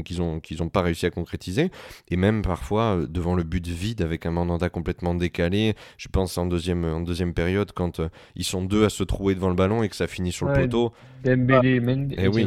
qu'ils 0.05 0.19
n'ont 0.19 0.41
qu'ils 0.41 0.63
ont 0.63 0.69
pas 0.69 0.83
réussi 0.83 1.07
à 1.07 1.11
concrétiser, 1.11 1.71
et 2.09 2.17
même 2.17 2.43
parfois 2.43 2.97
euh, 2.97 3.07
devant 3.07 3.35
le 3.35 3.43
but 3.43 3.67
vide 3.67 4.03
avec 4.03 4.27
un 4.27 4.31
mandat 4.31 4.71
complètement 4.71 5.15
décalé. 5.15 5.75
Je 5.99 6.09
pense 6.09 6.39
en 6.39 6.47
deuxième, 6.47 6.85
en 6.85 7.01
deuxième 7.01 7.35
période, 7.35 7.73
quand 7.73 8.01
euh, 8.01 8.09
ils 8.35 8.45
sont 8.45 8.65
deux 8.65 8.85
à 8.85 8.89
se 8.89 9.05
trouver 9.05 9.35
devant 9.35 9.49
le 9.49 9.55
ballon 9.55 9.83
et 9.83 9.89
que 9.89 9.97
ça 9.97 10.07
finit 10.07 10.33
sur 10.33 10.47
le 10.47 10.55
poteau. 10.55 10.93
Dembélé, 11.25 11.81
Mendes, 11.81 12.15
eh 12.17 12.29
oui, 12.29 12.47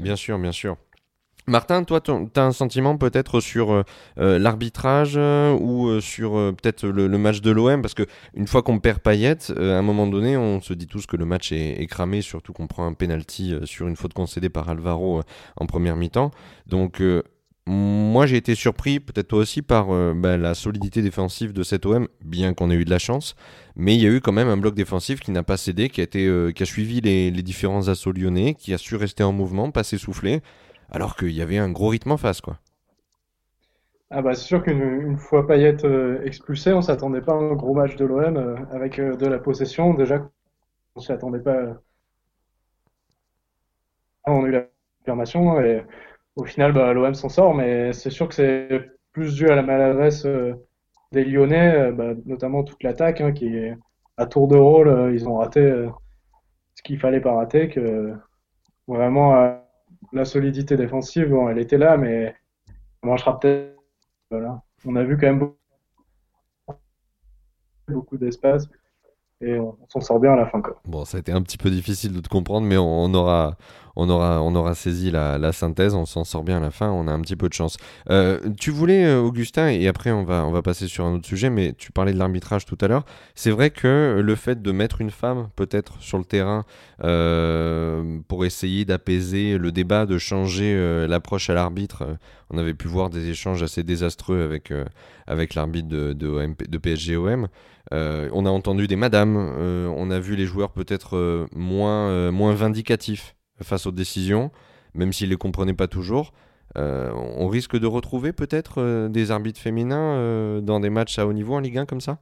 bien 0.00 0.16
sûr, 0.16 0.38
bien 0.38 0.52
sûr. 0.52 0.76
Martin, 1.50 1.82
toi, 1.82 2.00
tu 2.00 2.12
as 2.12 2.44
un 2.44 2.52
sentiment 2.52 2.96
peut-être 2.96 3.40
sur 3.40 3.72
euh, 3.72 3.82
euh, 4.18 4.38
l'arbitrage 4.38 5.14
euh, 5.16 5.52
ou 5.58 6.00
sur 6.00 6.34
peut-être 6.54 6.86
le, 6.86 7.08
match 7.18 7.40
de 7.40 7.50
l'OM 7.50 7.82
Parce 7.82 7.94
qu'une 7.94 8.46
fois 8.46 8.62
qu'on 8.62 8.78
perd 8.78 9.00
Payet, 9.00 9.50
à 9.56 9.60
un 9.60 9.82
moment 9.82 10.06
donné, 10.06 10.36
on 10.36 10.60
se 10.60 10.72
dit 10.74 10.86
tous 10.86 11.06
que 11.06 11.16
le 11.16 11.24
match 11.24 11.50
est, 11.50 11.84
cramé, 11.90 12.22
surtout 12.22 12.52
qu'on 12.52 12.68
prend 12.68 12.86
un 12.86 12.92
penalty 12.92 13.56
sur 13.64 13.88
une 13.88 13.96
faute 13.96 14.14
concédée 14.14 14.48
par 14.48 14.68
Alvaro 14.68 15.22
en 15.56 15.66
première 15.66 15.96
mi-temps. 15.96 16.30
Donc, 16.68 17.02
moi, 17.66 18.26
j'ai 18.26 18.36
été 18.36 18.54
surpris, 18.54 19.00
peut-être 19.00 19.28
toi 19.28 19.40
aussi, 19.40 19.60
par 19.62 19.88
bah, 20.14 20.36
la 20.36 20.54
solidité 20.54 21.02
défensive 21.02 21.52
de 21.52 21.64
cet 21.64 21.84
OM, 21.84 22.06
bien 22.24 22.54
qu'on 22.54 22.70
ait 22.70 22.76
eu 22.76 22.84
de 22.84 22.90
la 22.90 23.00
chance. 23.00 23.34
Mais 23.74 23.96
il 23.96 24.00
y 24.00 24.06
a 24.06 24.10
eu 24.10 24.20
quand 24.20 24.32
même 24.32 24.48
un 24.48 24.56
bloc 24.56 24.76
défensif 24.76 25.18
qui 25.18 25.32
n'a 25.32 25.42
pas 25.42 25.56
cédé, 25.56 25.88
qui 25.88 26.00
a, 26.00 26.04
été, 26.04 26.30
qui 26.54 26.62
a 26.62 26.66
suivi 26.66 27.00
les, 27.00 27.32
les 27.32 27.42
différents 27.42 27.88
assauts 27.88 28.12
lyonnais, 28.12 28.54
qui 28.54 28.72
a 28.72 28.78
su 28.78 28.94
rester 28.94 29.24
en 29.24 29.32
mouvement, 29.32 29.72
pas 29.72 29.82
s'essouffler 29.82 30.42
alors 30.90 31.16
qu'il 31.16 31.32
y 31.32 31.42
avait 31.42 31.58
un 31.58 31.70
gros 31.70 31.88
rythme 31.88 32.12
en 32.12 32.16
face, 32.16 32.40
quoi. 32.40 32.58
Ah 34.12 34.22
bah 34.22 34.34
c'est 34.34 34.44
sûr 34.44 34.62
qu'une 34.64 35.16
fois 35.16 35.46
Payet 35.46 35.84
euh, 35.84 36.20
expulsé, 36.24 36.72
on 36.72 36.82
s'attendait 36.82 37.20
pas 37.20 37.32
à 37.32 37.36
un 37.36 37.54
gros 37.54 37.74
match 37.74 37.94
de 37.94 38.04
l'OM 38.04 38.36
euh, 38.36 38.56
avec 38.72 38.98
euh, 38.98 39.14
de 39.16 39.26
la 39.26 39.38
possession. 39.38 39.94
Déjà, 39.94 40.28
on 40.96 41.00
s'y 41.00 41.12
attendait 41.12 41.38
pas. 41.40 41.80
On 44.26 44.44
a 44.44 44.48
eu 44.48 44.50
la 44.50 44.66
confirmation 44.98 45.60
et 45.60 45.84
au 46.36 46.44
final, 46.44 46.72
bah, 46.72 46.92
l'OM 46.92 47.14
s'en 47.14 47.28
sort, 47.28 47.54
mais 47.54 47.92
c'est 47.92 48.10
sûr 48.10 48.28
que 48.28 48.34
c'est 48.34 48.90
plus 49.12 49.34
dû 49.34 49.48
à 49.48 49.54
la 49.56 49.62
maladresse 49.62 50.26
des 51.12 51.24
Lyonnais, 51.24 51.92
bah, 51.92 52.14
notamment 52.26 52.64
toute 52.64 52.82
l'attaque, 52.82 53.20
hein, 53.20 53.32
qui 53.32 53.48
à 54.16 54.26
tour 54.26 54.48
de 54.48 54.56
rôle, 54.56 55.12
ils 55.14 55.28
ont 55.28 55.36
raté 55.36 55.88
ce 56.74 56.82
qu'il 56.82 56.98
fallait 56.98 57.20
pas 57.20 57.34
rater, 57.34 57.72
vraiment 58.86 59.60
la 60.12 60.24
solidité 60.24 60.76
défensive, 60.76 61.34
elle 61.50 61.58
était 61.58 61.78
là, 61.78 61.96
mais 61.96 62.34
ça 62.66 63.06
marchera 63.06 63.38
peut-être. 63.38 63.76
On 64.84 64.96
a 64.96 65.02
vu 65.02 65.16
quand 65.18 65.26
même 65.26 65.52
beaucoup 67.88 68.16
d'espace 68.16 68.68
et 69.42 69.58
on, 69.58 69.76
s'en 69.88 70.00
sort 70.00 70.20
bien 70.20 70.32
à 70.32 70.36
la 70.36 70.46
fin. 70.46 70.62
Bon, 70.84 71.04
ça 71.04 71.16
a 71.16 71.20
été 71.20 71.32
un 71.32 71.42
petit 71.42 71.56
peu 71.56 71.70
difficile 71.70 72.12
de 72.12 72.20
te 72.20 72.28
comprendre, 72.28 72.66
mais 72.66 72.76
on, 72.76 73.14
aura, 73.14 73.56
on, 73.96 74.08
aura, 74.10 74.42
on 74.42 74.54
aura 74.54 74.74
saisi 74.74 75.10
la, 75.10 75.52
synthèse, 75.52 75.94
on 75.94 76.04
s'en 76.04 76.24
sort 76.24 76.44
bien 76.44 76.58
à 76.58 76.60
la 76.60 76.70
fin, 76.70 76.90
on 76.90 77.08
a 77.08 77.12
un 77.12 77.20
petit 77.20 77.36
peu 77.36 77.48
de 77.48 77.54
chance. 77.54 77.78
Euh, 78.10 78.38
tu 78.58 78.70
voulais, 78.70 79.06
euh, 79.06 79.20
Augustin, 79.20 79.68
et 79.68 79.88
après 79.88 80.10
on 80.10 80.24
va, 80.24 80.44
on 80.44 80.50
va 80.50 80.60
passer 80.60 80.88
sur 80.88 81.06
un 81.06 81.14
autre 81.14 81.26
sujet, 81.26 81.48
mais 81.48 81.72
tu 81.72 81.90
parlais 81.90 82.12
de 82.12 82.18
l'arbitrage 82.18 82.66
tout 82.66 82.76
à 82.82 82.88
l'heure. 82.88 83.04
C'est 83.34 83.50
vrai 83.50 83.70
que 83.70 84.20
le 84.22 84.34
fait 84.34 84.60
de 84.60 84.72
mettre 84.72 85.00
une 85.00 85.10
femme 85.10 85.48
peut-être 85.56 86.00
sur 86.00 86.18
le 86.18 86.24
terrain 86.24 86.64
euh, 87.02 88.18
pour 88.28 88.44
essayer 88.44 88.84
d'apaiser 88.84 89.56
le 89.56 89.72
débat, 89.72 90.04
de 90.04 90.18
changer 90.18 91.06
l'approche 91.08 91.48
à 91.48 91.54
l'arbitre, 91.54 92.04
on 92.50 92.58
avait 92.58 92.74
pu 92.74 92.88
voir 92.88 93.08
des 93.08 93.30
échanges 93.30 93.62
assez 93.62 93.84
désastreux 93.84 94.42
avec, 94.42 94.72
avec 95.26 95.54
l'arbitre 95.54 95.88
de, 95.88 96.12
de, 96.12 96.54
de 96.68 96.78
PSG-OM. 96.78 97.48
Euh, 97.92 98.28
on 98.32 98.46
a 98.46 98.50
entendu 98.50 98.86
des 98.86 98.96
madames, 98.96 99.36
euh, 99.36 99.88
on 99.96 100.10
a 100.10 100.20
vu 100.20 100.36
les 100.36 100.46
joueurs 100.46 100.72
peut-être 100.72 101.16
euh, 101.16 101.48
moins, 101.52 102.30
moins 102.30 102.54
vindicatifs 102.54 103.36
face 103.60 103.86
aux 103.86 103.92
décisions, 103.92 104.50
même 104.94 105.12
s'ils 105.12 105.28
ne 105.28 105.34
les 105.34 105.38
comprenaient 105.38 105.74
pas 105.74 105.88
toujours. 105.88 106.32
on 106.76 107.48
risque 107.48 107.76
de 107.76 107.86
retrouver 107.86 108.32
peut-être 108.32 109.08
des 109.08 109.30
arbitres 109.30 109.60
féminins 109.60 110.60
dans 110.62 110.80
des 110.80 110.90
matchs 110.90 111.18
à 111.18 111.26
haut 111.26 111.32
niveau 111.32 111.54
en 111.54 111.60
Ligue 111.60 111.78
1 111.78 111.86
comme 111.86 112.00
ça? 112.00 112.20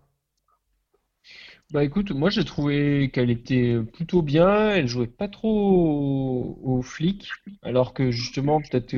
Bah 1.70 1.84
écoute, 1.84 2.12
moi 2.12 2.30
j'ai 2.30 2.46
trouvé 2.46 3.10
qu'elle 3.12 3.30
était 3.30 3.78
plutôt 3.92 4.22
bien, 4.22 4.70
elle 4.70 4.88
jouait 4.88 5.06
pas 5.06 5.28
trop 5.28 6.58
aux, 6.62 6.80
flics, 6.80 7.28
alors 7.62 7.92
que 7.92 8.10
justement 8.10 8.62
peut-être 8.62 8.96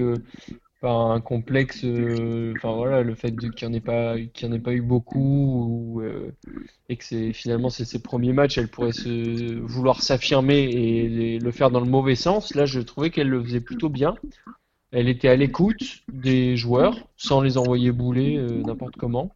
un 0.89 1.21
complexe, 1.21 1.85
euh, 1.85 2.55
enfin 2.57 2.75
voilà, 2.75 3.03
le 3.03 3.15
fait 3.15 3.37
qu'il 3.37 3.69
n'y 3.69 3.75
en 3.75 3.77
ait 3.77 3.81
pas, 3.81 4.19
qu'il 4.19 4.49
en 4.49 4.53
ait 4.53 4.59
pas 4.59 4.73
eu 4.73 4.81
beaucoup, 4.81 6.01
euh, 6.01 6.31
et 6.89 6.97
que 6.97 7.05
c'est 7.05 7.33
finalement 7.35 7.69
c'est 7.69 7.85
ses 7.85 8.03
premiers 8.03 8.33
matchs, 8.33 8.57
elle 8.57 8.69
pourrait 8.69 8.93
se 8.93 9.59
vouloir 9.61 10.03
s'affirmer 10.03 10.59
et 10.59 11.39
le 11.39 11.51
faire 11.51 11.71
dans 11.71 11.81
le 11.81 11.91
mauvais 11.91 12.15
sens. 12.15 12.55
Là, 12.55 12.65
je 12.65 12.81
trouvais 12.81 13.11
qu'elle 13.11 13.29
le 13.29 13.43
faisait 13.43 13.61
plutôt 13.61 13.91
bien. 13.91 14.15
Elle 14.93 15.09
était 15.09 15.29
à 15.29 15.37
l'écoute 15.37 16.03
des 16.13 16.57
joueurs, 16.57 17.09
sans 17.17 17.43
les 17.43 17.59
envoyer 17.59 17.93
bouler 17.93 18.39
euh, 18.39 18.63
n'importe 18.63 18.97
comment. 18.97 19.33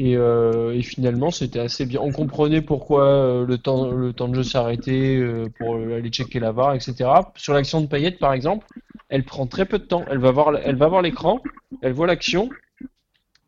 Et, 0.00 0.12
et, 0.12 0.82
finalement, 0.82 1.32
c'était 1.32 1.58
assez 1.58 1.84
bien. 1.84 2.00
On 2.00 2.12
comprenait 2.12 2.62
pourquoi 2.62 3.44
le 3.44 3.58
temps, 3.58 3.90
le 3.90 4.12
temps 4.12 4.28
de 4.28 4.36
jeu 4.36 4.44
s'arrêtait 4.44 5.20
pour 5.58 5.74
aller 5.74 6.08
checker 6.08 6.38
la 6.38 6.52
VAR, 6.52 6.74
etc. 6.74 7.10
Sur 7.34 7.52
l'action 7.52 7.80
de 7.80 7.88
Payette, 7.88 8.20
par 8.20 8.32
exemple, 8.32 8.64
elle 9.08 9.24
prend 9.24 9.46
très 9.46 9.66
peu 9.66 9.78
de 9.78 9.84
temps. 9.84 10.04
Elle 10.10 10.18
va 10.18 10.30
voir, 10.30 11.02
l'écran, 11.02 11.40
elle 11.82 11.92
voit 11.92 12.06
l'action 12.06 12.50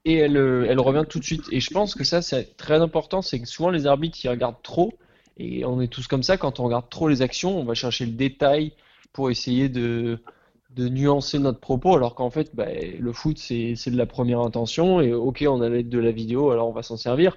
et 0.04 0.14
elle, 0.14 0.36
euh, 0.36 0.66
elle 0.68 0.80
revient 0.80 1.04
tout 1.08 1.18
de 1.18 1.24
suite. 1.24 1.44
Et 1.52 1.60
je 1.60 1.70
pense 1.70 1.94
que 1.94 2.04
ça, 2.04 2.22
c'est 2.22 2.56
très 2.56 2.80
important. 2.80 3.22
C'est 3.22 3.40
que 3.40 3.46
souvent 3.46 3.70
les 3.70 3.86
arbitres, 3.86 4.18
ils 4.24 4.28
regardent 4.28 4.62
trop. 4.62 4.92
Et 5.36 5.64
on 5.64 5.80
est 5.80 5.88
tous 5.88 6.06
comme 6.06 6.22
ça. 6.22 6.36
Quand 6.36 6.60
on 6.60 6.64
regarde 6.64 6.88
trop 6.88 7.08
les 7.08 7.22
actions, 7.22 7.58
on 7.58 7.64
va 7.64 7.74
chercher 7.74 8.06
le 8.06 8.12
détail 8.12 8.72
pour 9.12 9.30
essayer 9.30 9.68
de, 9.68 10.22
de 10.74 10.88
nuancer 10.88 11.38
notre 11.38 11.60
propos. 11.60 11.96
Alors 11.96 12.14
qu'en 12.14 12.30
fait, 12.30 12.54
bah, 12.54 12.66
le 12.98 13.12
foot, 13.12 13.38
c'est 13.38 13.74
de 13.74 13.96
la 13.96 14.06
première 14.06 14.40
intention. 14.40 15.00
Et 15.00 15.12
ok, 15.12 15.44
on 15.48 15.60
a 15.60 15.68
l'aide 15.68 15.88
de 15.88 15.98
la 15.98 16.12
vidéo, 16.12 16.50
alors 16.50 16.68
on 16.68 16.72
va 16.72 16.82
s'en 16.82 16.96
servir. 16.96 17.36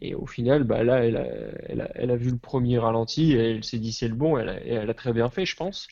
Et 0.00 0.14
au 0.14 0.26
final, 0.26 0.64
bah 0.64 0.84
là, 0.84 1.04
elle 1.04 2.10
a, 2.10 2.16
vu 2.16 2.30
le 2.30 2.38
premier 2.38 2.78
ralenti 2.78 3.32
et 3.32 3.50
elle 3.50 3.64
s'est 3.64 3.78
dit 3.78 3.92
c'est 3.92 4.08
le 4.08 4.14
bon. 4.14 4.38
Elle 4.38 4.48
a, 4.48 4.60
elle 4.64 4.90
a 4.90 4.94
très 4.94 5.12
bien 5.12 5.28
fait, 5.28 5.44
je 5.44 5.56
pense. 5.56 5.88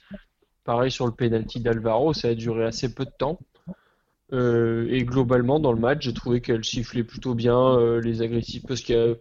Pareil 0.65 0.91
sur 0.91 1.07
le 1.07 1.13
penalty 1.13 1.61
d'Alvaro, 1.61 2.13
ça 2.13 2.29
a 2.29 2.35
duré 2.35 2.65
assez 2.65 2.95
peu 2.95 3.05
de 3.05 3.13
temps. 3.17 3.39
Euh, 4.33 4.89
et 4.91 5.05
globalement, 5.05 5.61
dans 5.61 5.73
le 5.73 5.79
match, 5.79 6.03
j'ai 6.03 6.15
trouvé 6.15 6.41
qu'elle 6.41 6.65
sifflait 6.65 7.05
plutôt 7.05 7.35
bien 7.35 7.79
euh, 7.79 8.01
les 8.01 8.23
agressifs 8.23 8.65
parce 8.67 8.81
qu'il 8.81 8.97
y 8.97 8.99
a 8.99 9.15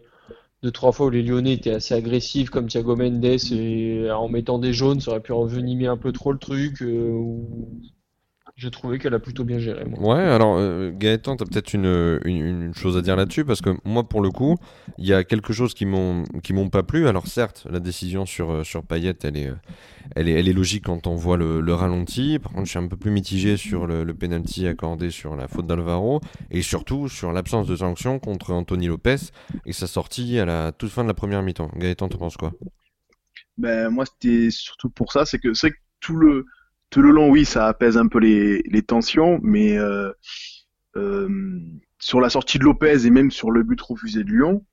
deux 0.62 0.70
trois 0.70 0.92
fois 0.92 1.06
où 1.06 1.10
les 1.10 1.22
Lyonnais 1.22 1.54
étaient 1.54 1.72
assez 1.72 1.94
agressifs, 1.94 2.50
comme 2.50 2.68
Thiago 2.68 2.96
Mendes, 2.96 3.24
et 3.24 4.10
en 4.10 4.28
mettant 4.28 4.58
des 4.58 4.72
jaunes, 4.72 5.00
ça 5.00 5.12
aurait 5.12 5.20
pu 5.20 5.32
envenimer 5.32 5.86
un 5.86 5.96
peu 5.96 6.12
trop 6.12 6.32
le 6.32 6.38
truc. 6.38 6.82
Euh, 6.82 7.34
j'ai 8.56 8.70
trouvé 8.70 8.98
qu'elle 8.98 9.14
a 9.14 9.18
plutôt 9.18 9.44
bien 9.44 9.58
géré. 9.58 9.84
Ouais, 9.98 10.18
alors 10.18 10.58
Gaëtan, 10.92 11.36
tu 11.36 11.42
as 11.42 11.46
peut-être 11.46 11.74
une, 11.74 12.20
une, 12.24 12.74
chose 12.74 12.96
à 12.96 13.02
dire 13.02 13.16
là-dessus, 13.16 13.44
parce 13.44 13.60
que 13.60 13.70
moi, 13.84 14.08
pour 14.08 14.22
le 14.22 14.30
coup, 14.30 14.56
il 14.98 15.06
y 15.06 15.12
a 15.12 15.24
quelque 15.24 15.52
chose 15.52 15.74
qui 15.74 15.84
m'ont 15.84 16.24
pas 16.70 16.82
plu. 16.82 17.06
Alors 17.06 17.26
certes, 17.26 17.66
la 17.70 17.80
décision 17.80 18.24
sur, 18.24 18.64
sur 18.64 18.82
Payet, 18.82 19.16
elle 19.24 19.36
est 19.36 19.52
elle 20.14 20.28
est, 20.28 20.52
logique 20.52 20.84
quand 20.84 21.06
on 21.06 21.14
voit 21.14 21.36
le, 21.36 21.74
ralenti. 21.74 22.38
Par 22.38 22.52
contre, 22.52 22.66
je 22.66 22.70
suis 22.70 22.78
un 22.78 22.86
peu 22.86 22.96
plus 22.96 23.10
mitigé 23.10 23.56
sur 23.56 23.86
le, 23.86 24.04
penalty 24.14 24.66
accordé 24.66 25.10
sur 25.10 25.36
la 25.36 25.48
faute 25.48 25.66
d'Alvaro 25.66 26.20
et 26.50 26.62
surtout 26.62 27.08
sur 27.08 27.32
l'absence 27.32 27.66
de 27.66 27.76
sanction 27.76 28.18
contre 28.18 28.52
Anthony 28.52 28.86
Lopez 28.86 29.16
et 29.64 29.72
sa 29.72 29.86
sortie 29.86 30.38
à 30.38 30.44
la 30.44 30.72
toute 30.72 30.90
fin 30.90 31.02
de 31.02 31.08
la 31.08 31.14
première 31.14 31.42
mi-temps. 31.42 31.70
Gaëtan, 31.76 32.08
tu 32.08 32.16
penses 32.16 32.36
quoi? 32.36 32.52
Ben, 33.58 33.90
Moi, 33.90 34.04
c'était 34.06 34.50
surtout 34.50 34.90
pour 34.90 35.12
ça. 35.12 35.24
C'est 35.24 35.38
que, 35.38 35.54
c'est 35.54 35.70
que 35.70 35.76
tout, 36.00 36.16
le, 36.16 36.46
tout 36.90 37.02
le 37.02 37.10
long, 37.10 37.30
oui, 37.30 37.44
ça 37.44 37.66
apaise 37.66 37.96
un 37.96 38.06
peu 38.06 38.18
les, 38.18 38.82
tensions, 38.82 39.40
mais 39.42 39.76
euh, 39.78 40.12
euh, 40.96 41.28
sur 41.98 42.20
la 42.20 42.30
sortie 42.30 42.58
de 42.58 42.64
Lopez 42.64 43.06
et 43.06 43.10
même 43.10 43.30
sur 43.30 43.50
le 43.50 43.62
but 43.62 43.80
refusé 43.80 44.24
de 44.24 44.30
Lyon, 44.30 44.64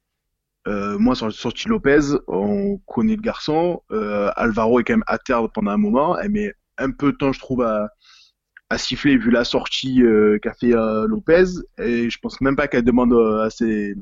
euh, 0.68 0.98
moi, 0.98 1.16
sur 1.16 1.32
sortie 1.34 1.68
Lopez, 1.68 2.16
on 2.28 2.78
connaît 2.86 3.16
le 3.16 3.22
garçon. 3.22 3.82
Alvaro 3.90 4.80
est 4.80 4.84
quand 4.84 4.94
même 4.94 5.04
à 5.08 5.18
terre 5.18 5.50
pendant 5.50 5.72
un 5.72 5.78
moment. 5.78 6.18
Elle 6.18 6.32
met 6.32 6.54
un 6.78 6.92
peu 6.92 7.12
de 7.12 7.18
temps, 7.18 7.34
je 7.34 7.40
trouve, 7.40 7.62
à, 7.64 7.90
siffler 8.78 9.18
vu 9.18 9.30
la 9.30 9.44
sortie 9.44 10.02
qu'a 10.42 10.54
fait 10.54 10.72
Lopez. 11.08 11.46
Et 11.80 12.10
je 12.10 12.18
pense 12.20 12.40
même 12.40 12.56
pas 12.56 12.68
qu'elle 12.68 12.86
demande 12.86 13.14
à 13.14 13.50
ses, 13.50 13.96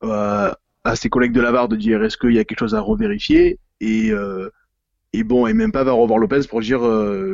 à 0.00 0.56
ses 0.96 1.10
collègues 1.10 1.32
de 1.32 1.42
la 1.42 1.66
de 1.66 1.76
dire 1.76 2.02
est-ce 2.02 2.16
qu'il 2.16 2.32
y 2.32 2.38
a 2.38 2.44
quelque 2.44 2.60
chose 2.60 2.74
à 2.74 2.80
revérifier. 2.80 3.58
Et, 3.80 4.10
et 5.12 5.24
bon, 5.24 5.46
et 5.46 5.54
même 5.54 5.72
pas 5.72 5.84
va 5.84 5.92
revoir 5.92 6.18
Lopez 6.18 6.40
pour 6.48 6.60
dire 6.60 6.80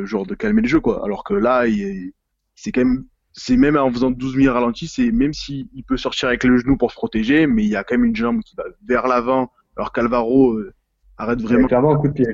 genre 0.05 0.25
de 0.25 0.35
calmer 0.35 0.61
le 0.61 0.67
jeu, 0.67 0.79
quoi. 0.79 1.03
Alors 1.03 1.23
que 1.23 1.33
là, 1.33 1.67
il, 1.67 2.13
c'est 2.55 2.71
quand 2.71 2.85
même 2.85 3.05
c'est 3.35 3.57
même 3.57 3.75
en 3.75 3.91
faisant 3.91 4.11
12 4.11 4.35
000 4.35 4.53
ralentis, 4.53 4.87
c'est 4.87 5.11
même 5.11 5.33
s'il 5.33 5.67
peut 5.87 5.97
sortir 5.97 6.29
avec 6.29 6.43
le 6.45 6.57
genou 6.57 6.77
pour 6.77 6.91
se 6.91 6.95
protéger, 6.95 7.47
mais 7.47 7.63
il 7.63 7.69
y 7.69 7.75
a 7.75 7.83
quand 7.83 7.95
même 7.95 8.05
une 8.05 8.15
jambe 8.15 8.41
qui 8.41 8.55
va 8.55 8.63
vers 8.87 9.07
l'avant, 9.07 9.51
alors 9.75 9.91
qu'Alvaro 9.91 10.53
euh, 10.53 10.73
arrête 11.17 11.41
vraiment. 11.41 11.59
Il 11.59 11.63
y 11.63 11.65
a 11.65 11.67
clairement 11.67 11.95
un 11.95 11.97
coup 11.97 12.07
de 12.07 12.13
pied. 12.13 12.27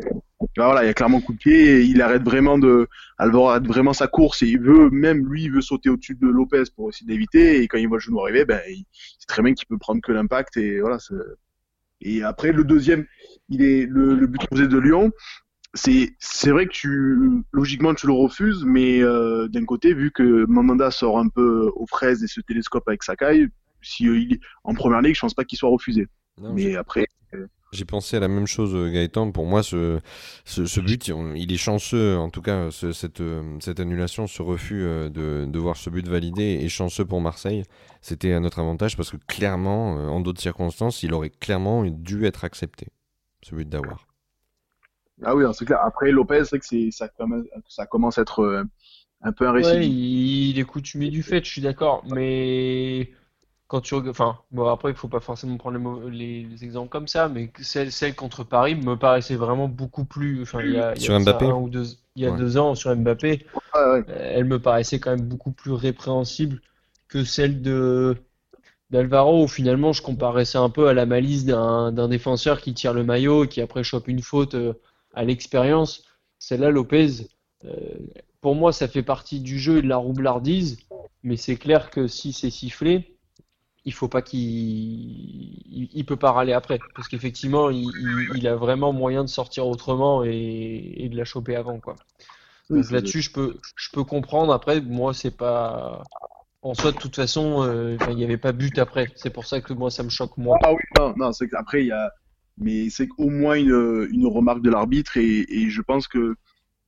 Ah, 0.58 0.66
voilà, 0.66 0.84
il 0.84 0.88
y 0.88 0.90
a 0.90 0.94
clairement 0.94 1.18
un 1.18 1.22
coup 1.22 1.34
de 1.34 1.40
pied. 1.40 1.80
Et 1.80 1.82
il 1.82 2.02
arrête 2.04 2.22
vraiment 2.22 2.60
de, 2.60 2.88
Alvaro 3.18 3.50
arrête 3.50 3.66
vraiment 3.66 3.94
sa 3.94 4.08
course 4.08 4.44
et 4.44 4.48
il 4.48 4.60
veut 4.60 4.92
même 4.92 5.26
lui, 5.26 5.46
il 5.46 5.52
veut 5.52 5.62
sauter 5.62 5.90
au-dessus 5.90 6.16
de 6.16 6.28
Lopez 6.28 6.64
pour 6.76 6.90
essayer 6.90 7.08
d'éviter. 7.08 7.64
Et 7.64 7.68
quand 7.68 7.80
il 7.80 7.88
voit 7.88 7.98
le 7.98 8.02
genou 8.02 8.22
arriver, 8.22 8.46
ben, 8.46 8.62
il 8.70 8.86
c'est 8.92 9.28
très 9.28 9.42
bien 9.42 9.54
qu'il 9.54 9.68
peut 9.68 9.80
prendre 9.80 10.02
que 10.02 10.12
l'impact 10.12 10.58
et 10.58 10.82
voilà. 10.82 10.98
Et 12.02 12.24
après 12.24 12.52
le 12.52 12.64
deuxième, 12.64 13.06
il 13.50 13.62
est 13.64 13.86
le, 13.86 14.16
le 14.16 14.28
but 14.28 14.52
de 14.54 14.78
Lyon 14.78 15.12
c'est 15.74 16.14
c'est 16.20 16.52
vrai 16.52 16.66
que 16.66 16.72
tu 16.72 17.44
logiquement 17.54 17.94
tu 17.94 18.08
le 18.08 18.14
refuses, 18.14 18.64
mais 18.66 19.02
euh, 19.02 19.48
d'un 19.48 19.66
côté 19.66 19.94
vu 19.94 20.12
que 20.12 20.46
Mandanda 20.48 20.92
sort 20.92 21.20
un 21.20 21.30
peu 21.30 21.72
aux 21.76 21.88
fraises 21.88 22.24
et 22.24 22.28
se 22.28 22.42
télescope 22.42 22.88
avec 22.88 23.04
Sakai, 23.04 23.48
si 23.82 24.08
euh, 24.08 24.18
il 24.18 24.40
en 24.64 24.74
première 24.74 25.02
ligue, 25.02 25.16
je 25.16 25.22
pense 25.22 25.34
pas 25.34 25.46
qu'il 25.46 25.58
soit 25.58 25.70
refusé. 25.70 26.08
mais 26.38 26.76
après. 26.76 27.08
Euh, 27.74 27.78
j'ai 27.78 27.86
pensé 27.86 28.18
à 28.18 28.20
la 28.20 28.28
même 28.28 28.48
chose, 28.48 28.76
Gaëtan. 28.92 29.32
Pour 29.32 29.46
moi, 29.46 29.64
ce, 29.64 30.00
ce, 30.46 30.80
but, 30.80 31.12
il 31.36 31.52
est 31.52 31.58
chanceux. 31.58 32.18
En 32.18 32.30
tout 32.30 32.42
cas, 32.42 32.70
cette, 32.72 33.24
cette 33.60 33.80
annulation, 33.80 34.28
ce 34.28 34.42
refus 34.42 34.82
de, 34.84 35.46
de 35.48 35.60
voir 35.60 35.78
ce 35.78 35.90
but 35.90 36.08
validé 36.08 36.60
est 36.64 36.70
chanceux 36.70 37.06
pour 37.06 37.22
Marseille. 37.22 37.64
C'était 38.02 38.34
à 38.34 38.40
notre 38.40 38.60
avantage 38.60 38.98
parce 38.98 39.12
que 39.12 39.18
clairement, 39.28 39.94
en 39.94 40.20
d'autres 40.22 40.42
circonstances, 40.42 41.04
il 41.04 41.14
aurait 41.14 41.30
clairement 41.30 41.84
dû 41.86 42.26
être 42.26 42.44
accepté, 42.44 42.88
ce 43.44 43.56
but 43.56 43.70
d'avoir. 43.70 44.08
Ah 45.24 45.36
oui, 45.36 45.44
c'est 45.54 45.66
clair. 45.66 45.80
Après, 45.84 46.12
Lopez, 46.12 46.46
c'est 46.46 46.60
que 46.60 46.92
ça, 46.92 47.10
ça 47.68 47.86
commence 47.86 48.18
à 48.18 48.22
être 48.22 48.40
euh, 48.40 48.64
un 49.22 49.32
peu 49.32 49.48
un 49.48 49.52
récit. 49.52 49.72
Ouais, 49.72 49.88
il 49.88 50.60
est 50.60 50.64
coutumier 50.64 51.10
du 51.10 51.22
fait, 51.22 51.44
je 51.46 51.50
suis 51.52 51.62
d'accord. 51.62 52.04
Mais 52.08 53.12
quand 53.72 53.82
tu. 53.82 53.96
Enfin, 53.96 54.38
bon, 54.52 54.68
après, 54.68 54.92
il 54.92 54.96
faut 54.96 55.08
pas 55.08 55.22
forcément 55.22 55.58
prendre 55.58 56.10
les, 56.10 56.46
exemples 56.62 56.90
comme 56.90 57.08
ça, 57.08 57.30
mais 57.30 57.52
celle, 57.62 57.92
celle 57.92 58.16
contre 58.16 58.44
Paris 58.44 58.76
me 58.76 58.96
paraissait 58.96 59.36
vraiment 59.36 59.68
beaucoup 59.68 60.04
plus. 60.04 60.42
Enfin, 60.42 60.60
il 60.62 60.74
y 60.74 60.80
a, 60.80 60.96
sur 60.96 61.18
Mbappé 61.20 61.46
ou 61.46 61.70
deux, 61.70 61.86
il 62.16 62.24
y 62.24 62.26
a 62.26 62.32
deux 62.32 62.58
ans 62.58 62.76
sur 62.76 62.96
Mbappé, 62.96 63.46
euh, 63.76 64.04
elle 64.08 64.46
me 64.46 64.60
paraissait 64.60 65.00
quand 65.00 65.12
même 65.12 65.26
beaucoup 65.26 65.52
plus 65.52 65.72
répréhensible 65.72 66.60
que 67.08 67.24
celle 67.24 67.62
de 67.62 68.18
d'Alvaro, 68.90 69.46
où 69.46 69.48
finalement 69.48 69.94
je 69.94 70.02
comparais 70.02 70.44
ça 70.44 70.60
un 70.60 70.70
peu 70.70 70.90
à 70.90 70.94
la 70.94 71.06
malice 71.06 71.46
d'un 71.46 72.08
défenseur 72.10 72.60
qui 72.60 72.74
tire 72.74 72.94
le 72.94 73.06
maillot 73.06 73.46
et 73.46 73.48
qui 73.48 73.62
après 73.62 73.84
chope 73.84 74.10
une 74.10 74.22
faute. 74.22 74.56
Euh, 74.56 74.74
à 75.14 75.24
l'expérience. 75.24 76.04
Celle-là, 76.40 76.70
Lopez, 76.70 77.28
euh, 77.66 77.70
pour 78.42 78.56
moi, 78.56 78.72
ça 78.72 78.88
fait 78.88 79.04
partie 79.04 79.40
du 79.40 79.60
jeu 79.60 79.78
et 79.78 79.82
de 79.82 79.88
la 79.88 79.98
roublardise, 79.98 80.80
mais 81.24 81.38
c'est 81.38 81.56
clair 81.56 81.90
que 81.92 82.08
si 82.08 82.34
c'est 82.34 82.50
sifflé, 82.50 83.18
il 83.84 83.94
faut 83.94 84.08
pas 84.08 84.22
qu'il 84.22 84.40
il, 84.40 86.06
peut 86.06 86.16
pas 86.16 86.32
râler 86.32 86.54
après 86.54 86.80
parce 86.96 87.08
qu'effectivement 87.08 87.70
il, 87.72 88.48
a 88.48 88.56
vraiment 88.56 88.94
moyen 88.94 89.24
de 89.24 89.30
sortir 89.30 89.66
autrement 89.68 90.24
et, 90.24 91.10
de 91.12 91.18
la 91.18 91.26
choper 91.26 91.56
avant 91.56 91.80
quoi. 91.80 91.96
Donc 92.70 92.90
là-dessus 92.92 93.22
je 93.22 93.32
peux 93.32 93.58
je 93.76 93.90
peux 93.92 94.04
comprendre 94.04 94.54
après 94.54 94.82
moi 94.82 95.14
c'est 95.14 95.36
pas 95.36 96.04
en 96.64 96.76
soi, 96.76 96.92
de 96.92 96.98
toute 96.98 97.16
façon, 97.16 97.64
euh, 97.64 97.98
il 98.10 98.16
n'y 98.16 98.24
avait 98.24 98.38
pas 98.38 98.52
but 98.52 98.78
après. 98.78 99.08
C'est 99.16 99.32
pour 99.32 99.48
ça 99.48 99.62
que 99.62 99.74
moi, 99.74 99.90
ça 99.90 100.04
me 100.04 100.10
choque 100.10 100.38
moins. 100.38 100.58
Ah 100.62 100.72
oui, 100.72 100.82
non, 101.00 101.14
non 101.18 101.32
c'est 101.32 101.52
après 101.56 101.82
il 101.82 101.88
y 101.88 101.92
a, 101.92 102.12
mais 102.58 102.90
c'est 102.90 103.10
au 103.18 103.30
moins 103.30 103.56
une, 103.56 104.08
une 104.12 104.28
remarque 104.28 104.62
de 104.62 104.70
l'arbitre 104.70 105.18
et, 105.18 105.46
et, 105.50 105.70
je 105.70 105.82
pense 105.82 106.08
que 106.08 106.36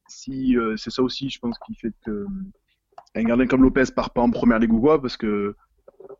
si 0.07 0.55
euh, 0.57 0.77
c'est 0.77 0.91
ça 0.91 1.01
aussi, 1.01 1.29
je 1.29 1.39
pense 1.39 1.57
qu'il 1.65 1.75
fait 1.75 1.93
que 2.05 2.25
un 3.15 3.23
gardien 3.23 3.47
comme 3.47 3.63
Lopez 3.63 3.85
part 3.95 4.11
pas 4.11 4.21
en 4.21 4.29
première 4.29 4.59
ligue 4.59 4.73
ou 4.73 4.79
quoi, 4.79 5.01
parce 5.01 5.17
que 5.17 5.55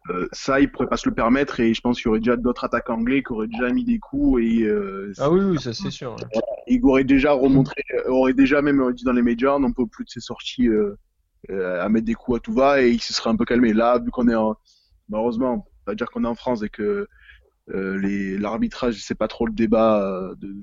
euh, 0.09 0.27
ça, 0.31 0.59
il 0.59 0.71
pourrait 0.71 0.87
pas 0.87 0.97
se 0.97 1.07
le 1.07 1.15
permettre 1.15 1.59
et 1.59 1.73
je 1.73 1.81
pense 1.81 1.97
qu'il 1.97 2.07
y 2.07 2.09
aurait 2.09 2.19
déjà 2.19 2.35
d'autres 2.35 2.65
attaquants 2.65 2.95
anglais 2.95 3.23
qui 3.23 3.31
auraient 3.31 3.47
déjà 3.47 3.71
mis 3.71 3.85
des 3.85 3.99
coups 3.99 4.43
et 4.43 4.63
euh, 4.63 5.13
ah 5.17 5.31
oui, 5.31 5.41
oui, 5.41 5.59
ça 5.59 5.73
c'est 5.73 5.91
sûr. 5.91 6.15
Ouais. 6.15 6.41
Il 6.67 6.83
aurait 6.85 7.03
déjà 7.03 7.31
remontré, 7.31 7.83
aurait 8.07 8.33
déjà 8.33 8.61
même 8.61 8.93
dit 8.93 9.03
dans 9.03 9.13
les 9.13 9.21
médias, 9.21 9.53
on 9.53 9.71
peut 9.71 9.87
plus 9.87 10.03
de 10.05 10.09
ses 10.09 10.19
sorties 10.19 10.67
euh, 10.67 10.97
à 11.49 11.87
mettre 11.89 12.05
des 12.05 12.13
coups 12.15 12.37
à 12.37 12.39
tout 12.41 12.53
va 12.53 12.81
et 12.81 12.91
il 12.91 13.01
se 13.01 13.13
serait 13.13 13.29
un 13.29 13.35
peu 13.35 13.45
calmé. 13.45 13.73
Là, 13.73 13.99
vu 13.99 14.11
qu'on 14.11 14.27
est 14.27 14.35
en, 14.35 14.55
malheureusement, 15.09 15.65
on 15.85 15.91
va 15.91 15.95
dire 15.95 16.09
qu'on 16.09 16.23
est 16.25 16.27
en 16.27 16.35
France 16.35 16.63
et 16.63 16.69
que 16.69 17.07
les 17.67 18.37
l'arbitrage 18.37 19.01
c'est 19.01 19.15
pas 19.15 19.29
trop 19.29 19.45
le 19.47 19.53
débat 19.53 20.33
de, 20.37 20.53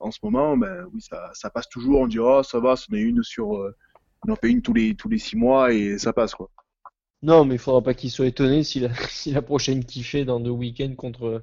en 0.00 0.10
ce 0.10 0.18
moment, 0.24 0.56
ben 0.56 0.86
oui, 0.92 1.00
ça, 1.00 1.30
ça 1.34 1.50
passe 1.50 1.68
toujours. 1.68 2.00
On 2.00 2.08
dit 2.08 2.18
oh 2.18 2.42
ça 2.42 2.58
va, 2.58 2.74
c'en 2.74 2.94
est 2.94 3.00
une 3.00 3.22
sur, 3.22 3.50
on 3.50 4.32
en 4.32 4.36
fait 4.36 4.50
une 4.50 4.60
tous 4.60 4.74
les 4.74 4.96
tous 4.96 5.08
les 5.08 5.18
six 5.18 5.36
mois 5.36 5.72
et 5.72 5.98
ça 5.98 6.12
passe 6.12 6.34
quoi. 6.34 6.50
Non, 7.22 7.44
mais 7.44 7.56
il 7.56 7.58
faudra 7.58 7.82
pas 7.82 7.94
qu'il 7.94 8.10
soit 8.10 8.26
étonné 8.26 8.62
si 8.62 8.80
la, 8.80 8.90
si 9.08 9.32
la 9.32 9.42
prochaine 9.42 9.82
fait 9.82 10.24
dans 10.24 10.40
deux 10.40 10.50
week-ends 10.50 10.94
contre 10.96 11.42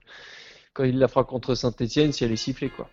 quand 0.74 0.84
il 0.84 1.00
la 1.00 1.08
fera 1.08 1.24
contre 1.24 1.56
Saint-Etienne, 1.56 2.12
si 2.12 2.24
elle 2.24 2.34
est 2.34 2.38
sifflée 2.38 2.70
quoi. 2.70 2.90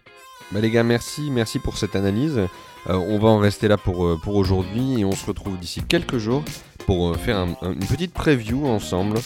Bah 0.52 0.60
les 0.60 0.70
gars, 0.70 0.82
merci, 0.82 1.30
merci 1.30 1.58
pour 1.58 1.78
cette 1.78 1.96
analyse. 1.96 2.38
Euh, 2.38 2.94
on 2.94 3.18
va 3.18 3.28
en 3.28 3.38
rester 3.38 3.68
là 3.68 3.76
pour, 3.76 4.06
euh, 4.06 4.18
pour 4.22 4.34
aujourd'hui 4.34 5.00
et 5.00 5.04
on 5.04 5.12
se 5.12 5.24
retrouve 5.24 5.58
d'ici 5.58 5.82
quelques 5.82 6.18
jours 6.18 6.44
pour 6.86 7.10
euh, 7.10 7.14
faire 7.14 7.38
un, 7.38 7.56
un, 7.62 7.72
une 7.72 7.86
petite 7.86 8.12
preview 8.12 8.66
ensemble 8.66 9.18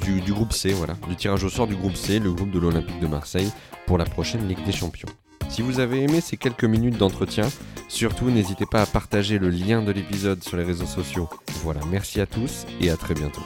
du, 0.00 0.20
du, 0.20 0.32
groupe 0.32 0.52
C, 0.52 0.72
voilà, 0.72 0.94
du 1.08 1.14
tirage 1.14 1.44
au 1.44 1.48
sort 1.48 1.68
du 1.68 1.76
groupe 1.76 1.94
C, 1.94 2.18
le 2.18 2.32
groupe 2.32 2.50
de 2.50 2.58
l'Olympique 2.58 2.98
de 2.98 3.06
Marseille 3.06 3.50
pour 3.86 3.98
la 3.98 4.04
prochaine 4.04 4.48
Ligue 4.48 4.64
des 4.64 4.72
Champions. 4.72 5.08
Si 5.50 5.62
vous 5.62 5.80
avez 5.80 6.02
aimé 6.02 6.20
ces 6.20 6.36
quelques 6.36 6.64
minutes 6.64 6.96
d'entretien, 6.96 7.48
surtout 7.88 8.30
n'hésitez 8.30 8.66
pas 8.66 8.82
à 8.82 8.86
partager 8.86 9.38
le 9.38 9.50
lien 9.50 9.82
de 9.82 9.90
l'épisode 9.90 10.42
sur 10.44 10.56
les 10.56 10.64
réseaux 10.64 10.86
sociaux. 10.86 11.28
Voilà, 11.64 11.80
merci 11.90 12.20
à 12.20 12.26
tous 12.26 12.66
et 12.80 12.88
à 12.88 12.96
très 12.96 13.14
bientôt. 13.14 13.42